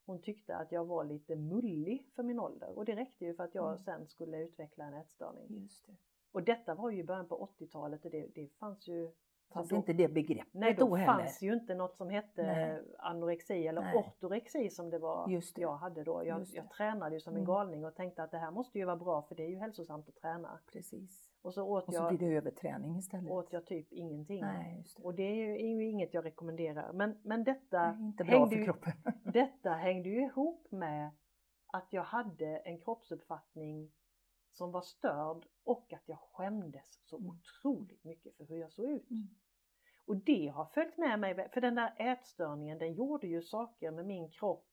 hon 0.07 0.23
tyckte 0.23 0.57
att 0.57 0.73
jag 0.73 0.85
var 0.85 1.05
lite 1.05 1.37
mullig 1.37 2.07
för 2.15 2.23
min 2.23 2.41
ålder 2.41 2.79
och 2.79 2.85
det 2.85 2.97
räckte 2.97 3.25
ju 3.25 3.35
för 3.35 3.45
att 3.45 3.55
jag 3.55 3.67
Mm. 3.67 3.79
sen 3.79 4.07
skulle 4.07 4.39
utveckla 4.43 4.85
en 4.85 4.95
ätstörning. 4.95 5.47
Just 5.49 5.87
det. 5.87 5.97
Och 6.33 6.43
detta 6.43 6.75
var 6.75 6.91
ju 6.91 6.99
i 6.99 7.05
början 7.05 7.29
på 7.29 7.49
80-talet 7.59 8.05
och 8.05 8.11
det, 8.11 8.27
det 8.35 8.49
fanns 8.49 8.89
ju 8.89 9.11
Fanns 9.53 9.69
då- 9.69 9.77
inte 9.77 9.93
det 9.93 10.09
begreppet 10.09 10.55
Nej, 10.55 10.75
då 10.75 10.87
då 10.89 10.95
heller. 10.97 11.13
fanns 11.19 11.43
ju 11.43 11.53
inte 11.53 11.75
något 11.75 11.97
som 11.97 12.11
hette 12.11 12.43
Nej. 12.43 12.83
anorexi 12.99 13.67
eller 13.67 13.81
Nej. 13.83 13.97
ortorexi 13.97 14.71
som 14.71 14.91
det 14.91 14.99
var 14.99 15.29
Just 15.29 15.57
det. 15.57 15.63
jag 15.63 15.77
hade 15.77 16.05
då. 16.05 16.23
Jag, 16.27 16.47
jag 16.53 16.71
tränade 16.71 17.15
ju 17.17 17.21
som 17.21 17.33
en 17.33 17.37
Mm. 17.41 17.47
galning 17.47 17.85
och 17.85 17.95
tänkte 17.95 18.23
att 18.23 18.31
det 18.31 18.39
här 18.39 18.51
måste 18.51 18.79
ju 18.79 18.85
vara 18.85 18.97
bra 18.97 19.23
för 19.23 19.35
det 19.35 19.43
är 19.45 19.49
ju 19.49 19.57
hälsosamt 19.57 20.09
att 20.09 20.17
träna. 20.17 20.59
Precis. 20.73 21.31
Och 21.43 21.55
så 21.55 21.63
åt, 21.65 21.89
Och 21.89 21.95
så 21.95 22.03
jag, 22.03 22.17
blir 22.17 22.29
det 22.29 22.37
överträning 22.37 22.97
istället. 22.99 23.31
åt 23.31 23.53
jag 23.53 23.67
typ 23.67 23.93
ingenting. 23.93 24.41
Nej, 24.41 24.77
just 24.79 24.97
det. 24.97 25.03
Och 25.03 25.15
det 25.15 25.23
är 25.23 25.35
ju, 25.35 25.53
är 25.55 25.77
ju 25.77 25.89
inget 25.89 26.15
jag 26.15 26.25
rekommenderar. 26.25 26.93
Men, 26.93 27.19
men 27.23 27.45
detta, 27.45 27.93
Nej, 27.93 28.07
inte 28.07 28.25
bra 28.25 28.33
hängde 28.39 28.51
för 28.51 28.57
ju, 28.57 28.65
kroppen. 28.65 28.93
detta 29.33 29.71
hängde 29.71 30.09
ju 30.09 30.23
ihop 30.25 30.67
med 30.71 31.11
att 31.67 31.87
jag 31.93 32.03
hade 32.03 32.47
en 32.57 32.79
kroppsuppfattning 32.81 33.91
som 34.53 34.73
var 34.73 34.81
störd 34.83 35.47
och 35.65 35.93
att 35.93 36.03
jag 36.09 36.19
skämdes 36.19 37.01
så 37.05 37.17
Mm. 37.17 37.31
otroligt 37.31 38.05
mycket 38.05 38.37
för 38.37 38.45
hur 38.45 38.57
jag 38.57 38.73
såg 38.73 38.85
ut. 38.91 39.11
Mm. 39.11 39.29
Och 40.11 40.17
det 40.17 40.49
har 40.49 40.65
följt 40.65 40.99
med 40.99 41.21
mig, 41.21 41.49
för 41.53 41.61
den 41.61 41.75
där 41.75 41.95
ätstörningen 41.99 42.79
den 42.79 42.95
gjorde 42.95 43.27
ju 43.27 43.43
saker 43.43 43.91
med 43.91 44.07
min 44.07 44.31
kropp 44.31 44.69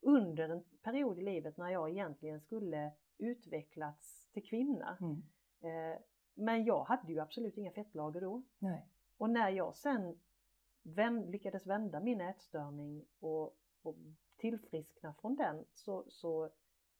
under 0.00 0.48
en 0.48 0.64
period 0.82 1.18
i 1.18 1.22
livet 1.22 1.56
när 1.56 1.70
jag 1.70 1.90
egentligen 1.90 2.40
skulle 2.40 2.92
utvecklats 3.18 4.28
till 4.32 4.44
kvinna. 4.44 4.98
Mm. 5.00 5.22
Eh, 5.60 5.98
Men 6.34 6.64
jag 6.64 6.84
hade 6.84 7.12
ju 7.12 7.20
absolut 7.20 7.56
inga 7.56 7.70
fettlager 7.70 8.20
då. 8.20 8.42
Nej. 8.58 8.88
Och 9.18 9.30
när 9.30 9.50
jag 9.50 9.76
sen 9.76 10.18
vän, 10.82 11.30
lyckades 11.30 11.66
vända 11.66 12.00
min 12.00 12.20
ätstörning 12.20 13.04
och, 13.20 13.56
och 13.82 13.96
tillfriskna 14.36 15.14
från 15.14 15.36
den 15.36 15.64
så, 15.74 16.04
så 16.08 16.50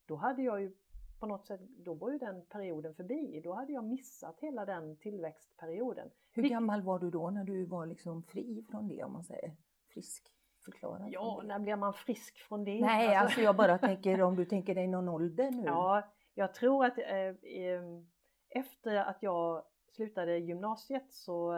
då 0.07 0.17
hade 0.17 0.43
jag 0.43 0.62
ju 0.62 0.76
på 1.25 1.28
något 1.28 1.47
sätt, 1.47 1.61
då 1.61 1.95
var 1.95 2.11
ju 2.11 2.19
den 2.19 2.45
perioden 2.47 2.95
förbi. 2.95 3.40
Då 3.45 3.52
hade 3.52 3.73
jag 3.73 3.85
missat 3.85 4.40
hela 4.40 4.64
den 4.64 4.97
tillväxtperioden. 4.97 6.11
Hur 6.33 6.43
Vilk- 6.43 6.50
gammal 6.50 6.83
var 6.83 6.99
du 6.99 7.11
då 7.11 7.31
när 7.31 7.45
du 7.45 7.64
var 7.66 7.87
liksom 7.87 8.23
fri 8.23 8.64
från 8.71 8.88
det 8.88 9.04
om 9.04 9.12
man 9.12 9.25
säger? 9.25 9.52
Frisk? 9.93 10.26
Förklarad 10.64 11.09
Ja, 11.11 11.43
när 11.45 11.59
blir 11.59 11.76
man 11.76 11.93
frisk 11.95 12.38
från 12.38 12.64
det? 12.64 12.81
Nej, 12.81 13.16
alltså 13.16 13.40
jag 13.40 13.57
bara 13.57 13.78
tänker 13.78 14.23
om 14.23 14.37
du 14.37 14.45
tänker 14.54 14.75
dig 14.75 14.87
någon 14.87 15.09
ålder 15.09 15.50
nu. 15.50 15.62
Ja, 15.64 16.02
jag 16.35 16.54
tror 16.54 16.85
att 16.85 16.99
eh, 16.99 17.35
em, 17.43 18.07
efter 18.49 18.97
att 18.97 19.23
jag 19.23 19.62
slutade 19.93 20.38
gymnasiet 20.38 21.12
så, 21.12 21.52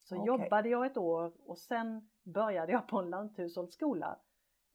så 0.00 0.16
Okej. 0.16 0.26
jobbade 0.26 0.68
jag 0.68 0.86
ett 0.86 0.96
år 0.96 1.32
och 1.46 1.58
sen 1.58 2.08
började 2.22 2.72
jag 2.72 2.88
på 2.88 2.98
en 2.98 3.10
lanthushållsskola. 3.10 4.18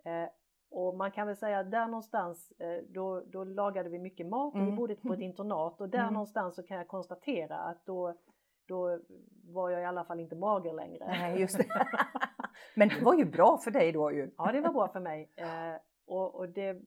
Eh, 0.03 0.29
och 0.71 0.95
man 0.97 1.11
kan 1.11 1.27
väl 1.27 1.35
säga 1.35 1.59
att 1.59 1.71
där 1.71 1.85
någonstans, 1.87 2.51
eh, 2.59 2.83
då, 2.89 3.21
då 3.25 3.43
lagade 3.43 3.89
vi 3.89 3.99
mycket 3.99 4.27
mat 4.27 4.53
och 4.53 4.59
vi 4.59 4.63
Mm. 4.63 4.75
bodde 4.75 4.95
på 4.95 5.13
ett 5.13 5.19
internat 5.29 5.81
och 5.81 5.89
där 5.89 5.99
Mm. 5.99 6.13
någonstans 6.13 6.55
så 6.55 6.63
kan 6.63 6.77
jag 6.77 6.87
konstatera 6.87 7.57
att 7.57 7.85
då, 7.85 8.13
då 8.67 8.99
var 9.53 9.69
jag 9.69 9.81
i 9.81 9.85
alla 9.85 10.03
fall 10.03 10.19
inte 10.19 10.35
mager 10.35 10.73
längre. 10.73 11.05
Nej, 11.07 11.39
just 11.41 11.57
det. 11.57 11.65
Men 12.75 12.89
det 12.89 13.01
var 13.01 13.13
ju 13.13 13.25
bra 13.25 13.57
för 13.57 13.71
dig 13.71 13.91
då 13.91 14.11
ju. 14.11 14.31
Ja, 14.37 14.51
det 14.51 14.61
var 14.61 14.73
bra 14.73 14.87
för 14.87 14.99
mig. 14.99 15.29
Eh, 15.35 15.75
och, 16.07 16.35
och 16.35 16.49
det, 16.49 16.81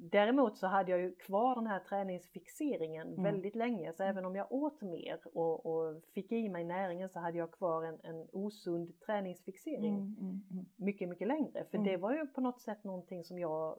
däremot 0.00 0.58
så 0.58 0.66
hade 0.66 0.90
jag 0.90 1.00
ju 1.00 1.14
kvar 1.14 1.54
den 1.54 1.66
här 1.66 1.80
träningsfixeringen 1.80 3.08
Mm. 3.08 3.22
väldigt 3.22 3.54
länge. 3.56 3.92
Så 3.92 4.02
även 4.02 4.24
om 4.24 4.36
jag 4.36 4.52
åt 4.52 4.82
mer 4.82 5.20
och, 5.36 5.66
och 5.66 6.02
fick 6.14 6.32
i 6.32 6.48
mig 6.48 6.64
näringen 6.64 7.08
så 7.08 7.18
hade 7.18 7.38
jag 7.38 7.50
kvar 7.52 7.82
en, 7.84 8.00
en 8.02 8.28
osund 8.32 9.00
träningsfixering 9.00 9.94
Mm, 9.94 10.16
mm, 10.20 10.42
mm. 10.50 10.66
mycket, 10.76 11.08
mycket 11.08 11.28
längre. 11.28 11.64
För 11.64 11.78
Mm. 11.78 11.90
det 11.90 11.96
var 11.96 12.12
ju 12.14 12.26
på 12.26 12.40
något 12.40 12.60
sätt 12.60 12.84
någonting 12.84 13.24
som 13.24 13.38
jag 13.38 13.78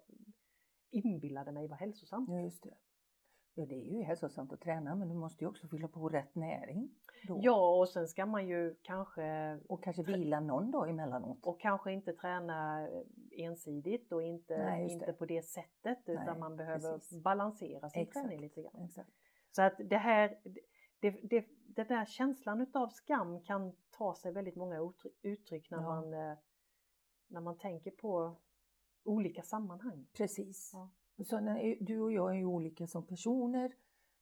inbillade 0.91 1.51
mig 1.51 1.67
var 1.67 1.77
hälsosamt. 1.77 2.29
Ja, 2.29 2.39
just 2.41 2.63
det. 2.63 2.73
Ja, 3.60 3.66
det 3.66 3.75
är 3.75 3.98
ju 3.98 4.04
hälsosamt 4.04 4.54
att 4.54 4.62
träna 4.62 4.96
men 4.96 5.10
du 5.10 5.16
måste 5.16 5.44
ju 5.44 5.48
också 5.50 5.68
fylla 5.68 5.88
på 5.88 6.10
rätt 6.10 6.36
näring. 6.36 6.89
Då. 7.28 7.39
Ja, 7.42 7.78
och 7.80 7.89
sen 7.89 8.08
ska 8.08 8.25
man 8.25 8.48
ju 8.48 8.75
kanske 8.82 9.60
Och 9.68 9.84
kanske 9.84 10.04
vila 10.04 10.39
någon 10.39 10.72
dag 10.72 10.89
emellanåt. 10.89 11.46
och 11.46 11.60
kanske 11.60 11.92
inte 11.92 12.13
träna 12.13 12.88
eh, 12.89 13.01
ensidigt 13.32 14.12
och 14.12 14.24
inte, 14.24 14.58
Nej, 14.58 14.92
inte 14.92 15.06
det. 15.06 15.13
på 15.13 15.25
det 15.25 15.42
sättet 15.42 16.00
utan 16.06 16.25
Nej, 16.25 16.39
man 16.39 16.56
behöver 16.56 16.94
precis. 16.98 17.24
balansera 17.24 17.89
sin 17.89 18.01
Exakt. 18.01 18.25
träning 18.28 18.42
lite 18.42 18.62
grann. 18.62 18.84
Exakt. 18.86 19.10
Så 19.51 19.62
att 19.62 19.74
det 19.89 19.98
här, 19.98 20.39
det, 21.00 21.12
det, 21.30 21.46
det 21.75 21.84
där 21.84 22.06
känslan 22.06 22.62
utav 22.62 22.88
skam 22.89 23.42
kan 23.44 23.75
ta 23.98 24.16
sig 24.16 24.32
väldigt 24.34 24.56
många 24.56 24.80
uttryck, 24.80 25.13
uttryck 25.22 25.72
när, 25.72 25.78
Ja. 25.78 25.84
man, 25.84 26.13
eh, 26.13 26.38
när 27.28 27.42
man 27.42 27.58
tänker 27.58 27.92
på 27.92 28.36
olika 29.04 29.42
sammanhang. 29.42 30.08
Precis. 30.18 30.72
Ja. 30.74 30.89
Så 31.23 31.39
när, 31.39 31.77
du 31.79 31.99
och 31.99 32.11
jag 32.11 32.29
är 32.31 32.38
ju 32.38 32.45
olika 32.45 32.88
som 32.88 33.07
personer 33.07 33.71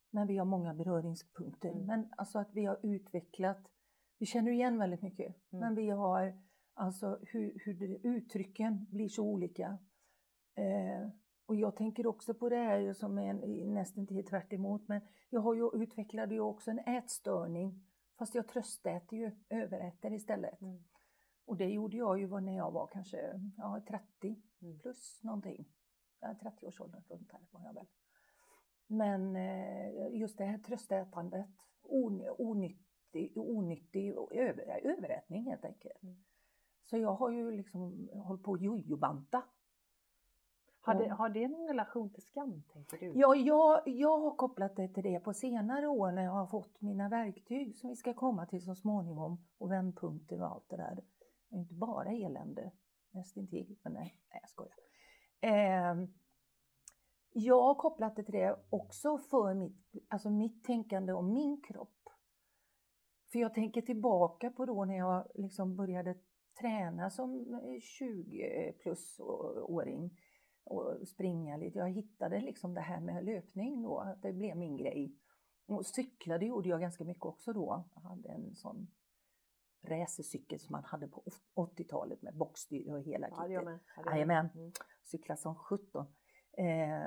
men 0.10 0.28
vi 0.28 0.38
har 0.38 0.46
många 0.46 0.74
beröringspunkter. 0.74 1.70
Mm. 1.70 1.86
Men 1.86 2.14
alltså 2.18 2.40
att 2.40 2.54
vi 2.54 2.66
har 2.66 2.80
utvecklat, 2.84 3.68
vi 4.20 4.26
känner 4.26 4.52
igen 4.52 4.78
väldigt 4.80 5.02
mycket, 5.02 5.36
Mm. 5.52 5.60
men 5.60 5.76
vi 5.76 5.90
har 5.90 6.42
alltså 6.74 7.20
hur, 7.22 7.62
hur 7.66 7.74
det, 7.74 8.08
uttrycken 8.08 8.86
blir 8.90 9.10
så 9.10 9.24
olika. 9.24 9.78
Eh, 10.56 11.10
och 11.46 11.56
jag 11.56 11.76
tänker 11.76 12.08
också 12.08 12.34
på 12.34 12.50
det 12.50 12.56
här 12.56 12.94
som 12.94 13.18
är 13.18 13.34
nästan 13.66 14.08
till 14.08 14.26
tvärt 14.26 14.54
emot, 14.54 14.88
men 14.88 15.02
jag 15.30 15.42
har 15.42 15.54
ju 15.54 15.70
utvecklade 15.74 16.34
ju 16.34 16.42
också 16.42 16.72
en 16.72 16.80
ätstörning 16.80 17.86
fast 18.18 18.36
jag 18.36 18.48
tröstäter 18.48 19.18
ju, 19.18 19.32
överäter 19.50 20.14
istället. 20.14 20.62
Mm. 20.62 20.84
Och 21.46 21.58
det 21.58 21.66
gjorde 21.70 21.98
jag 21.98 22.20
ju 22.20 22.40
när 22.40 22.58
jag 22.58 22.72
var 22.72 22.88
kanske 22.88 23.42
ja, 23.58 23.82
30 23.88 24.36
Mm. 24.62 24.80
plus 24.80 25.24
någonting. 25.24 25.66
Ja, 26.20 26.36
30-årsåldern 26.42 27.04
runt 27.08 27.32
här 27.32 27.42
var 27.52 27.62
jag 27.66 27.74
väl. 27.74 27.88
Men 28.88 29.36
eh, 29.36 30.20
just 30.20 30.38
det 30.38 30.46
här 30.46 30.58
tröstätandet, 30.58 31.50
on, 31.84 32.30
onyttig, 32.38 33.38
onyttig 33.38 34.14
över, 34.32 34.80
överätning 34.84 35.44
helt 35.44 35.66
enkelt. 35.66 36.04
Mm. 36.04 36.16
Så 36.84 36.98
jag 36.98 37.14
har 37.14 37.30
ju 37.30 37.52
liksom 37.52 38.10
hållit 38.14 38.44
på 38.44 38.54
att 38.54 38.62
jojobanta. 38.62 39.44
Har, 40.80 40.96
det, 40.96 41.10
har 41.10 41.30
det 41.30 41.48
någon 41.48 41.68
relation 41.68 42.10
till 42.10 42.24
skam 42.24 42.64
tänker 42.74 42.98
du? 42.98 43.20
Ja, 43.20 43.36
jag, 43.36 43.82
jag 43.86 44.20
har 44.20 44.36
kopplat 44.36 44.76
det 44.76 44.88
till 44.88 45.04
det 45.04 45.20
på 45.20 45.34
senare 45.34 45.88
år 45.88 46.12
när 46.12 46.24
jag 46.24 46.32
har 46.32 46.48
fått 46.48 46.82
mina 46.82 47.10
verktyg 47.10 47.76
som 47.76 47.90
vi 47.90 47.96
ska 47.96 48.14
komma 48.14 48.46
till 48.46 48.62
så 48.62 48.76
småningom 48.76 49.46
och 49.58 49.72
vändpunkter 49.72 50.42
och 50.42 50.48
allt 50.48 50.70
det 50.70 50.78
där. 50.78 50.96
Det 51.50 51.56
är 51.56 51.60
inte 51.60 51.74
bara 51.74 52.12
elände, 52.12 52.72
nästintill, 53.12 53.78
men 53.84 53.94
nej, 53.94 54.22
nej 54.30 54.40
jag 54.42 54.50
skojar. 54.50 54.76
Eh, 55.42 55.96
jag 57.34 57.62
har 57.64 57.76
kopplat 57.76 58.16
det 58.16 58.24
till 58.24 58.34
det 58.34 58.60
också 58.70 59.18
för 59.18 59.54
mitt, 59.54 59.94
alltså 60.08 60.30
mitt 60.30 60.64
tänkande 60.64 61.14
om 61.14 61.34
min 61.34 61.62
kropp. 61.62 62.10
För 63.32 63.40
jag 63.40 63.54
tänker 63.54 63.82
tillbaka 63.82 64.52
på 64.52 64.66
då 64.66 64.86
när 64.86 64.98
jag 64.98 65.28
liksom 65.36 65.76
började 65.76 66.16
träna 66.60 67.10
som 67.10 67.54
eh, 67.54 67.80
20 67.82 68.74
plus 68.80 69.20
åring 69.64 70.18
och 70.64 71.08
springa 71.08 71.58
lite. 71.58 71.80
Jag 71.80 71.90
hittade 71.90 72.42
liksom 72.42 72.74
det 72.74 72.82
här 72.82 73.00
med 73.00 73.26
löpning 73.26 73.82
då, 73.82 74.00
att 74.00 74.22
det 74.22 74.34
blev 74.34 74.58
min 74.58 74.78
grej. 74.78 75.16
Och 75.68 75.86
cyklade 75.86 76.46
gjorde 76.46 76.70
jag 76.70 76.82
ganska 76.82 77.04
mycket 77.04 77.26
också 77.26 77.54
då. 77.54 77.84
Jag 77.96 78.02
hade 78.02 78.30
en 78.30 78.56
sån 78.56 78.88
racercykel 79.82 80.60
som 80.60 80.72
man 80.72 80.84
hade 80.84 81.08
på 81.08 81.24
80-talet 81.56 82.22
med 82.22 82.36
bockstyre 82.38 82.94
och 82.94 83.02
hela 83.02 83.28
kittet. 83.28 83.52
Ja, 83.96 84.12
Jajamän. 84.12 84.50
Mm. 84.56 84.72
Cykla 85.04 85.36
som 85.38 85.56
17. 85.56 86.06
Eh, 86.52 86.66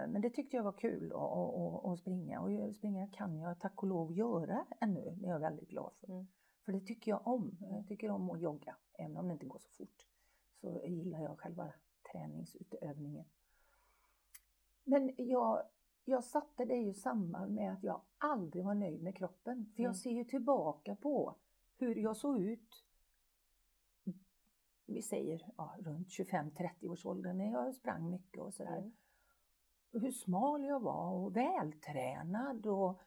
men 0.08 0.20
det 0.20 0.30
tyckte 0.30 0.56
jag 0.56 0.64
var 0.64 0.72
kul 0.72 1.12
att, 1.12 1.98
springa 1.98 2.40
och 2.40 2.74
springa 2.76 3.06
kan 3.06 3.38
jag 3.38 3.60
tack 3.60 3.82
och 3.82 3.88
lov 3.88 4.12
göra 4.12 4.66
ännu. 4.80 5.16
Det 5.20 5.26
är 5.26 5.30
jag 5.30 5.40
väldigt 5.40 5.68
glad 5.68 5.92
för. 6.00 6.12
Mm. 6.12 6.26
För 6.64 6.72
det 6.72 6.80
tycker 6.80 7.10
jag 7.10 7.26
om. 7.26 7.56
Jag 7.60 7.88
tycker 7.88 8.10
om 8.10 8.30
att 8.30 8.40
jogga, 8.40 8.76
även 8.98 9.16
om 9.16 9.26
det 9.28 9.32
inte 9.32 9.46
går 9.46 9.58
så 9.58 9.70
fort. 9.70 10.06
Så 10.60 10.86
gillar 10.86 11.20
jag 11.22 11.38
själva 11.38 11.72
träningsutövningen. 12.12 13.24
Men 14.84 15.14
jag, 15.16 15.62
jag 16.04 16.24
satte 16.24 16.64
det 16.64 16.76
ju 16.76 16.94
samman 16.94 17.54
med 17.54 17.72
att 17.72 17.82
jag 17.82 18.00
aldrig 18.18 18.64
var 18.64 18.74
nöjd 18.74 19.02
med 19.02 19.16
kroppen. 19.16 19.72
För 19.76 19.82
jag 19.82 19.88
Mm. 19.90 19.94
ser 19.94 20.10
ju 20.10 20.24
tillbaka 20.24 20.96
på 20.96 21.34
hur 21.80 21.94
jag 21.94 22.16
såg 22.16 22.40
ut 22.40 22.84
vi 24.90 25.02
säger 25.02 25.52
ja, 25.56 25.74
runt 25.78 26.08
25-30 26.08 26.88
års 26.88 27.06
ålder 27.06 27.32
när 27.32 27.52
jag 27.52 27.74
sprang 27.74 28.10
mycket 28.10 28.42
och 28.42 28.54
sådär. 28.54 28.78
Mm. 28.78 28.92
Hur 29.92 30.10
smal 30.10 30.64
jag 30.64 30.80
var 30.80 31.12
och 31.12 31.36
vältränad 31.36 32.66
och 32.66 33.00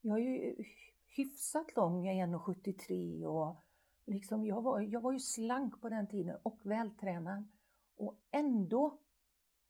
jag 0.00 0.18
är 0.18 0.22
ju 0.22 0.64
hyfsat 1.06 1.76
lång, 1.76 2.06
jag 2.06 2.16
är 2.16 2.26
1,73 2.26 3.24
och 3.24 3.56
liksom 4.04 4.44
jag, 4.44 4.62
var, 4.62 4.80
jag 4.80 5.00
var 5.00 5.12
ju 5.12 5.18
slank 5.18 5.80
på 5.80 5.88
den 5.88 6.06
tiden 6.06 6.38
och 6.42 6.60
vältränad. 6.62 7.48
Och 7.96 8.20
ändå 8.30 8.98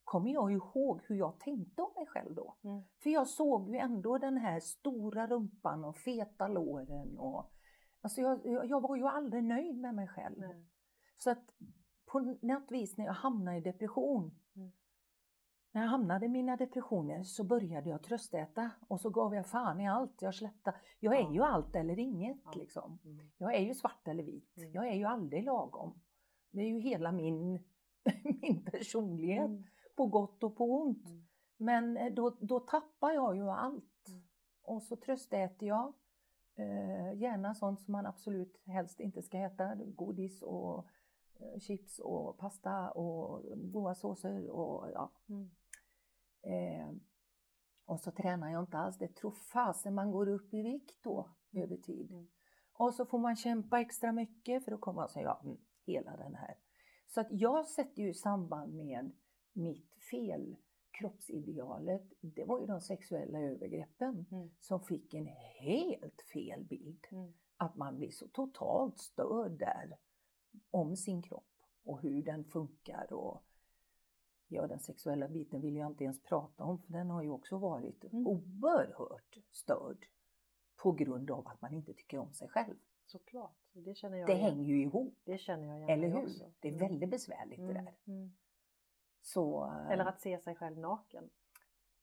kommer 0.04 0.32
jag 0.32 0.52
ihåg 0.52 1.00
hur 1.04 1.16
jag 1.16 1.38
tänkte 1.38 1.82
om 1.82 1.92
mig 1.96 2.06
själv 2.06 2.34
då. 2.34 2.54
Mm. 2.62 2.82
För 2.98 3.10
jag 3.10 3.28
såg 3.28 3.70
ju 3.70 3.76
ändå 3.76 4.18
den 4.18 4.36
här 4.36 4.60
stora 4.60 5.26
rumpan 5.26 5.84
och 5.84 5.96
feta 5.96 6.48
låren. 6.48 7.18
Och, 7.18 7.53
alltså 8.04 8.20
jag, 8.20 8.66
jag 8.66 8.80
var 8.80 8.96
ju 8.96 9.06
aldrig 9.06 9.44
nöjd 9.44 9.76
med 9.78 9.94
mig 9.94 10.08
själv. 10.08 10.38
Nej. 10.40 10.66
Så 11.18 11.30
att 11.30 11.54
på 12.06 12.20
något 12.42 12.70
vis 12.70 12.96
när 12.96 13.04
jag 13.04 13.12
hamnade 13.12 13.56
i 13.56 13.60
depression, 13.60 14.38
Mm. 14.56 14.72
när 15.72 15.82
jag 15.82 15.88
hamnade 15.88 16.26
i 16.26 16.28
mina 16.28 16.56
depressioner 16.56 17.22
så 17.22 17.44
började 17.44 17.90
jag 17.90 18.02
tröstäta 18.02 18.70
och 18.88 19.00
så 19.00 19.10
gav 19.10 19.34
jag 19.34 19.46
fan 19.46 19.80
i 19.80 19.88
allt. 19.88 20.22
Jag 20.22 20.34
släppte. 20.34 20.74
Jag 21.00 21.14
är 21.16 21.20
Ja. 21.22 21.32
ju 21.34 21.42
allt 21.42 21.76
eller 21.76 21.98
inget 21.98 22.40
Ja. 22.44 22.52
liksom. 22.56 22.98
Mm. 23.04 23.30
Jag 23.38 23.54
är 23.54 23.60
ju 23.60 23.74
svart 23.74 24.08
eller 24.08 24.22
vit. 24.22 24.56
Mm. 24.56 24.72
Jag 24.72 24.88
är 24.88 24.94
ju 24.94 25.04
aldrig 25.04 25.44
lagom. 25.44 26.00
Det 26.50 26.60
är 26.60 26.68
ju 26.68 26.78
hela 26.80 27.12
min, 27.12 27.64
min 28.42 28.64
personlighet, 28.64 29.46
Mm. 29.48 29.64
på 29.96 30.06
gott 30.06 30.42
och 30.44 30.56
på 30.56 30.64
ont. 30.80 31.06
Mm. 31.08 31.26
Men 31.56 31.96
eh, 31.96 32.12
då, 32.14 32.36
då 32.40 32.60
tappar 32.60 33.12
jag 33.12 33.36
ju 33.36 33.50
allt. 33.50 34.08
Mm. 34.08 34.22
Och 34.62 34.82
så 34.82 34.96
tröstäter 34.96 35.66
jag. 35.66 35.92
Eh, 36.56 37.14
gärna 37.14 37.54
sånt 37.54 37.80
som 37.80 37.92
man 37.92 38.06
absolut 38.06 38.62
helst 38.66 39.00
inte 39.00 39.22
ska 39.22 39.38
äta. 39.38 39.74
Godis 39.74 40.42
och 40.42 40.86
eh, 41.38 41.60
chips 41.60 41.98
och 41.98 42.38
pasta 42.38 42.90
och 42.90 43.42
goda 43.72 43.94
såser 43.94 44.50
och 44.50 44.90
ja. 44.92 45.12
Mm. 45.28 45.50
Eh, 46.42 46.94
och 47.86 48.00
så 48.00 48.10
tränar 48.10 48.50
jag 48.50 48.62
inte 48.62 48.78
alls. 48.78 48.98
Det 48.98 49.14
tror 49.14 49.30
fasen 49.30 49.94
man 49.94 50.10
går 50.10 50.28
upp 50.28 50.54
i 50.54 50.62
vikt 50.62 51.02
då 51.02 51.28
Mm. 51.54 51.64
över 51.64 51.76
tid. 51.76 52.10
Mm. 52.10 52.26
Och 52.72 52.94
så 52.94 53.06
får 53.06 53.18
man 53.18 53.36
kämpa 53.36 53.80
extra 53.80 54.12
mycket 54.12 54.64
för 54.64 54.72
att 54.72 54.80
komma 54.80 55.08
säga 55.08 55.24
ja, 55.24 55.40
mm, 55.44 55.56
hela 55.86 56.16
den 56.16 56.34
här. 56.34 56.54
Så 57.06 57.20
att 57.20 57.28
jag 57.30 57.66
sätter 57.66 58.02
ju 58.02 58.14
samband 58.14 58.74
med 58.74 59.12
mitt 59.52 59.94
fel, 60.10 60.56
kroppsidealet, 60.98 62.02
det 62.20 62.44
var 62.44 62.60
ju 62.60 62.66
de 62.66 62.80
sexuella 62.80 63.40
övergreppen 63.40 64.26
Mm. 64.30 64.50
som 64.60 64.80
fick 64.80 65.14
en 65.14 65.26
helt 65.58 66.22
fel 66.32 66.64
bild. 66.64 67.06
Mm. 67.10 67.32
Att 67.56 67.76
man 67.76 67.96
blir 67.96 68.10
så 68.10 68.28
totalt 68.28 68.98
störd 68.98 69.52
där 69.52 69.96
om 70.70 70.96
sin 70.96 71.22
kropp 71.22 71.44
och 71.84 72.00
hur 72.00 72.22
den 72.22 72.44
funkar 72.44 73.12
och 73.12 73.42
ja, 74.48 74.66
den 74.66 74.80
sexuella 74.80 75.28
biten 75.28 75.60
vill 75.60 75.76
jag 75.76 75.90
inte 75.90 76.04
ens 76.04 76.22
prata 76.22 76.64
om 76.64 76.78
för 76.82 76.92
den 76.92 77.10
har 77.10 77.22
ju 77.22 77.30
också 77.30 77.58
varit 77.58 78.04
Mm. 78.12 78.26
oerhört 78.26 79.38
störd 79.50 80.06
på 80.76 80.92
grund 80.92 81.30
av 81.30 81.48
att 81.48 81.60
man 81.62 81.74
inte 81.74 81.94
tycker 81.94 82.18
om 82.18 82.32
sig 82.32 82.48
själv. 82.48 82.74
Såklart, 83.06 83.56
det 83.72 83.94
känner 83.94 84.16
jag 84.18 84.28
Det 84.28 84.32
igen. 84.32 84.44
hänger 84.44 84.64
ju 84.64 84.82
ihop, 84.82 85.14
Det 85.24 85.38
känner 85.38 85.68
jag 85.68 85.76
igen 85.78 85.90
eller 85.90 86.08
hur? 86.08 86.22
också. 86.26 86.52
Det 86.60 86.68
är 86.68 86.72
Mm. 86.72 86.88
väldigt 86.88 87.10
besvärligt 87.10 87.58
det 87.58 87.64
Mm. 87.64 87.84
där. 87.84 87.94
Så, 89.26 89.64
eh, 89.64 89.90
Eller 89.92 90.04
att 90.04 90.20
se 90.20 90.38
sig 90.38 90.54
själv 90.54 90.78
naken. 90.78 91.30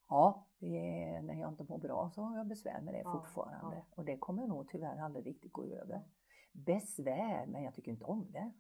ja, 0.10 0.48
är, 0.60 1.22
när 1.22 1.34
jag 1.42 1.50
inte 1.50 1.64
mår 1.64 1.78
bra 1.78 2.10
så 2.16 2.22
har 2.22 2.38
jag 2.38 2.48
besvär 2.48 2.82
med 2.82 2.94
det 2.94 3.02
Ja, 3.04 3.12
fortfarande. 3.12 3.76
ja. 3.76 3.86
Och 3.96 4.06
det 4.06 4.18
kommer 4.18 4.48
nog 4.48 4.68
tyvärr 4.70 4.98
aldrig 5.02 5.26
riktigt 5.28 5.54
gå 5.54 5.66
över. 5.66 6.02
Besvär, 6.52 7.46
men 7.46 7.64
jag 7.64 7.74
tycker 7.76 7.92
inte 7.92 8.06
om 8.06 8.32
det. 8.32 8.52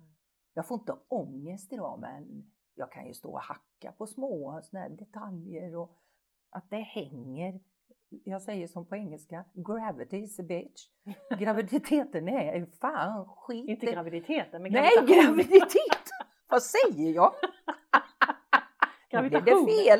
Jag 0.53 0.67
får 0.67 0.79
inte 0.79 0.95
ångest 1.07 1.73
idag, 1.73 1.99
men 1.99 2.51
jag 2.75 2.91
kan 2.91 3.07
ju 3.07 3.13
stå 3.13 3.31
och 3.33 3.41
hacka 3.41 3.91
på 3.97 4.07
små 4.07 4.61
såna 4.63 4.89
detaljer 4.89 5.75
och 5.75 5.91
att 6.49 6.69
det 6.69 6.79
hänger. 6.81 7.59
Jag 8.09 8.41
säger 8.41 8.67
som 8.67 8.85
på 8.85 8.95
engelska, 8.95 9.45
gravity 9.53 10.17
is 10.17 10.39
a 10.39 10.43
bitch. 10.43 10.87
Graviditeten 11.39 12.27
är 12.27 12.65
fan 12.65 13.25
skit. 13.27 13.69
Inte 13.69 13.85
graviditeten, 13.85 14.63
men 14.63 14.71
Nej, 14.71 14.89
gravitation. 14.95 15.35
graviditet! 15.35 16.09
Vad 16.49 16.63
säger 16.63 17.13
jag? 17.13 17.33
Nu 19.13 19.19
blev 19.29 19.31
det 19.31 19.51
Gravitation. 19.51 19.67
fel! 19.67 19.99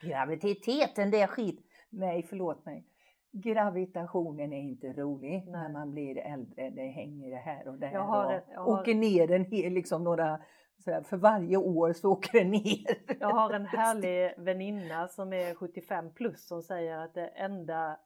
Graviditeten, 0.10 1.10
det 1.10 1.20
är 1.20 1.26
skit. 1.26 1.60
Nej, 1.90 2.22
förlåt 2.28 2.64
mig. 2.64 2.84
Gravitationen 3.32 4.52
är 4.52 4.60
inte 4.60 4.86
rolig 4.92 5.46
när 5.48 5.62
Nej. 5.62 5.72
man 5.72 5.90
blir 5.92 6.18
äldre. 6.18 6.70
Det 6.70 6.86
hänger 6.86 7.30
det 7.30 7.36
här 7.36 7.68
och 7.68 7.78
där. 7.78 7.90
Jag 7.92 8.00
har 8.04 8.26
och 8.36 8.42
jag 8.52 8.60
har- 8.60 8.80
Åker 8.80 8.94
ner 8.94 9.30
en 9.30 9.44
hel, 9.44 9.72
liksom 9.72 10.04
några, 10.04 10.40
sådär, 10.84 11.02
för 11.02 11.16
varje 11.16 11.56
år 11.56 11.92
så 11.92 12.12
åker 12.12 12.38
det 12.38 12.44
ner. 12.44 13.16
Jag 13.20 13.28
har 13.30 13.50
en 13.54 13.66
härlig 13.76 14.34
väninna 14.44 15.08
som 15.08 15.32
är 15.32 15.54
75 15.54 16.12
plus 16.14 16.46
som 16.48 16.62
säger 16.62 16.98
att 16.98 17.14
det 17.14 17.26
enda, 17.26 17.96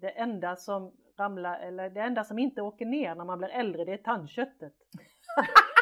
det 0.00 0.10
enda 0.10 0.56
som 0.56 0.92
ramlar, 1.18 1.58
eller 1.60 1.90
det 1.90 2.00
enda 2.00 2.24
som 2.24 2.38
inte 2.38 2.62
åker 2.62 2.86
ner 2.86 3.14
när 3.14 3.24
man 3.24 3.38
blir 3.38 3.48
äldre 3.48 3.84
det 3.84 3.92
är 3.92 3.96
tandköttet. 3.96 4.72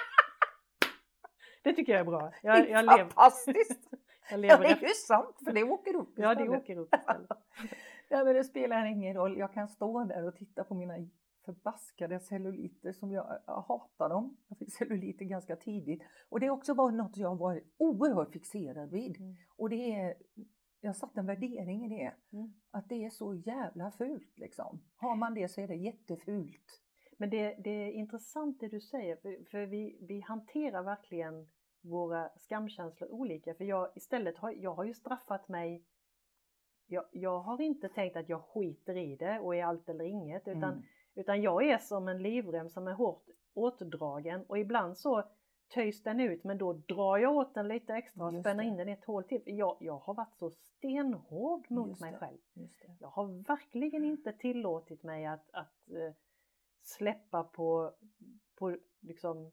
det 1.63 1.73
tycker 1.73 1.93
jag 1.93 2.01
är 2.01 2.05
bra. 2.05 2.33
Jag, 2.43 2.71
jag, 2.71 2.87
Fantastiskt! 2.87 3.89
jag 3.91 3.99
Ja, 4.31 4.37
lever 4.37 4.59
det 4.63 4.69
är 4.69 4.73
efter. 4.73 4.87
ju 4.87 4.95
sant, 4.95 5.37
för 5.45 5.53
det 5.53 5.63
åker 5.65 5.97
upp 5.97 6.13
Ja, 6.17 6.35
det 6.35 6.43
istället. 6.43 6.63
åker 6.63 6.77
upp 6.79 6.95
istället. 6.95 7.29
Ja, 8.09 8.25
men 8.25 8.35
det 8.35 8.45
spelar 8.45 8.87
ingen 8.87 9.15
roll. 9.15 9.39
Jag 9.39 9.53
kan 9.53 9.69
stå 9.69 10.05
där 10.05 10.27
och 10.29 10.37
titta 10.37 10.65
på 10.65 10.75
mina 10.75 10.95
förbaskade 11.45 12.21
celluliter 12.21 12.93
som 12.93 13.13
jag, 13.13 13.39
jag 13.47 13.61
hatar 13.61 14.09
dem. 14.09 14.37
Jag 14.49 14.59
fick 14.59 14.73
celluliter 14.75 15.25
ganska 15.25 15.57
tidigt. 15.57 16.03
Och 16.29 16.41
det 16.41 16.47
har 16.47 16.57
också 16.57 16.75
varit 16.75 16.95
något 16.95 17.17
jag 17.17 17.37
varit 17.37 17.65
oerhört 17.79 18.33
fixerad 18.33 18.91
vid. 18.91 19.17
Mm. 19.21 19.37
Och 19.57 19.71
det 19.71 19.93
är, 19.95 20.15
jag 20.81 20.97
satt 20.97 21.17
en 21.17 21.27
värdering 21.27 21.85
i 21.85 21.89
det. 21.99 22.37
Mm. 22.37 22.53
Att 22.71 22.89
det 22.89 23.05
är 23.05 23.11
så 23.11 23.35
jävla 23.35 23.91
fult 23.91 24.39
liksom. 24.39 24.83
Har 24.97 25.17
man 25.17 25.35
det 25.35 25.49
så 25.49 25.61
är 25.61 25.69
det 25.69 25.75
jättefult. 25.77 26.82
Men 27.23 27.31
det, 27.31 27.55
det 27.59 27.71
är 27.71 27.91
intressant 27.93 28.61
det 28.61 28.69
du 28.69 28.81
säger, 28.81 29.17
för, 29.17 29.45
för 29.51 29.67
vi, 29.67 29.97
vi 30.01 30.21
hanterar 30.21 30.83
verkligen 30.83 31.49
våra 31.81 32.31
skamkänslor 32.37 33.13
olika. 33.13 33.55
För 33.55 33.65
jag 33.65 33.91
istället 33.95 34.39
har, 34.39 34.51
jag 34.53 34.75
har 34.75 34.85
ju 34.85 34.95
straffat 34.95 35.49
mig. 35.49 35.83
Jag, 36.87 37.05
jag 37.13 37.39
har 37.41 37.61
inte 37.61 37.89
tänkt 37.89 38.17
att 38.17 38.29
jag 38.29 38.43
skiter 38.43 38.97
i 38.97 39.17
det 39.17 39.41
och 39.41 39.57
är 39.57 39.65
allt 39.65 39.89
eller 39.89 40.05
inget. 40.05 40.49
Utan, 40.49 40.73
Mm. 40.73 40.83
utan 41.15 41.43
jag 41.43 41.69
är 41.69 41.79
som 41.79 42.09
en 42.09 42.23
livrem 42.23 42.69
som 42.69 42.89
är 42.89 42.93
hårt 42.93 43.25
åtdragen 43.55 44.45
och 44.49 44.59
ibland 44.59 44.99
så 44.99 45.23
töjs 45.75 46.03
den 46.03 46.21
ut 46.21 46.45
men 46.45 46.59
då 46.59 46.73
drar 46.73 47.19
jag 47.19 47.37
åt 47.37 47.55
den 47.55 47.69
lite 47.69 47.95
extra 47.95 48.27
och 48.27 48.35
spänner 48.41 48.65
in 48.65 48.77
den 48.77 48.89
ett 48.89 49.05
hål 49.05 49.25
till. 49.25 49.43
Jag, 49.45 49.77
jag 49.81 49.99
har 49.99 50.15
varit 50.15 50.37
så 50.39 50.51
stenhård 50.51 51.71
mot 51.71 51.89
Just 51.89 52.01
mig 52.01 52.13
det. 52.13 52.19
själv. 52.19 52.39
Jag 53.01 53.09
har 53.09 53.47
verkligen 53.49 54.05
inte 54.05 54.33
tillåtit 54.33 55.03
mig 55.03 55.27
att, 55.27 55.51
att 55.53 55.91
eh, 55.91 56.15
släppa 56.83 57.45
på, 57.45 57.93
på 58.59 58.77
liksom, 59.01 59.51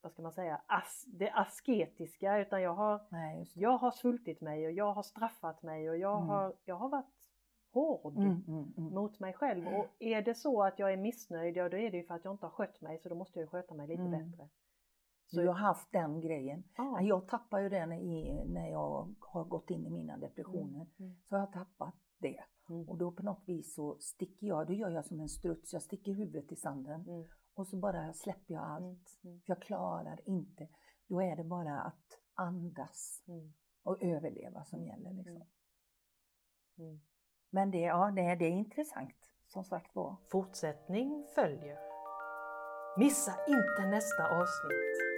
vad 0.00 0.12
ska 0.12 0.22
man 0.22 0.32
säga, 0.32 0.62
as, 0.66 1.04
det 1.06 1.30
asketiska 1.30 2.38
utan 2.38 2.62
jag 2.62 2.74
har, 2.74 3.00
Nej, 3.10 3.50
jag 3.54 3.78
har 3.78 3.90
svultit 3.90 4.40
mig 4.40 4.66
och 4.66 4.72
jag 4.72 4.92
har 4.92 5.02
straffat 5.02 5.62
mig 5.62 5.90
och 5.90 5.96
jag, 5.96 6.16
Mm. 6.16 6.28
har, 6.28 6.56
jag 6.64 6.74
har 6.76 6.88
varit 6.88 7.28
hård 7.72 8.16
Mm, 8.16 8.44
mm, 8.48 8.72
mm. 8.76 8.94
mot 8.94 9.20
mig 9.20 9.32
själv. 9.32 9.66
Och 9.68 9.86
är 9.98 10.22
det 10.22 10.34
så 10.34 10.62
att 10.62 10.78
jag 10.78 10.92
är 10.92 10.96
missnöjd, 10.96 11.56
ja 11.56 11.68
då 11.68 11.76
är 11.76 11.90
det 11.90 11.96
ju 11.96 12.04
för 12.04 12.14
att 12.14 12.24
jag 12.24 12.34
inte 12.34 12.46
har 12.46 12.50
skött 12.50 12.80
mig 12.80 12.98
så 12.98 13.08
då 13.08 13.14
måste 13.14 13.40
jag 13.40 13.50
sköta 13.50 13.74
mig 13.74 13.86
lite 13.88 14.02
Mm. 14.02 14.30
bättre. 14.30 14.48
Du 15.30 15.46
har 15.46 15.54
haft 15.54 15.92
den 15.92 16.20
grejen. 16.20 16.64
Ja, 16.76 17.00
Jag 17.00 17.28
tappar 17.28 17.58
ju 17.60 17.68
den 17.68 17.92
i, 17.92 18.44
när 18.46 18.68
jag 18.70 19.14
har 19.20 19.44
gått 19.44 19.70
in 19.70 19.86
i 19.86 19.90
mina 19.90 20.16
depressioner. 20.16 20.86
Mm. 20.98 21.16
Så 21.28 21.34
har 21.34 21.40
jag 21.40 21.52
tappat 21.52 21.94
det. 22.22 22.44
Mm. 22.68 22.88
Och 22.88 22.98
då 22.98 23.12
på 23.12 23.22
något 23.22 23.42
vis 23.46 23.74
så 23.74 23.96
sticker 24.00 24.46
jag, 24.46 24.66
då 24.66 24.72
gör 24.72 24.90
jag 24.90 25.04
som 25.04 25.20
en 25.20 25.28
struts, 25.28 25.72
jag 25.72 25.82
sticker 25.82 26.12
huvudet 26.12 26.52
i 26.52 26.56
sanden. 26.56 27.00
Mm. 27.00 27.28
Och 27.54 27.66
så 27.66 27.76
bara 27.76 28.12
släpper 28.12 28.54
jag 28.54 28.62
allt. 28.64 28.82
Mm. 29.24 29.32
Mm. 29.34 29.40
För 29.40 29.52
jag 29.52 29.62
klarar 29.62 30.20
inte. 30.28 30.68
Då 31.08 31.22
är 31.22 31.36
det 31.36 31.44
bara 31.44 31.80
att 31.80 32.18
andas 32.34 33.22
Mm. 33.28 33.52
och 33.82 34.02
överleva 34.02 34.64
som 34.64 34.84
gäller. 34.84 35.12
Liksom. 35.12 35.46
Mm. 36.78 37.00
Men 37.50 37.70
det, 37.70 37.80
ja, 37.80 38.10
det, 38.16 38.34
det 38.34 38.44
är 38.44 38.50
intressant, 38.50 39.34
som 39.46 39.64
sagt 39.64 39.94
var. 39.94 40.16
Fortsättning 40.30 41.26
följer. 41.34 41.78
Missa 42.98 43.32
inte 43.48 43.90
nästa 43.90 44.24
avsnitt. 44.24 45.11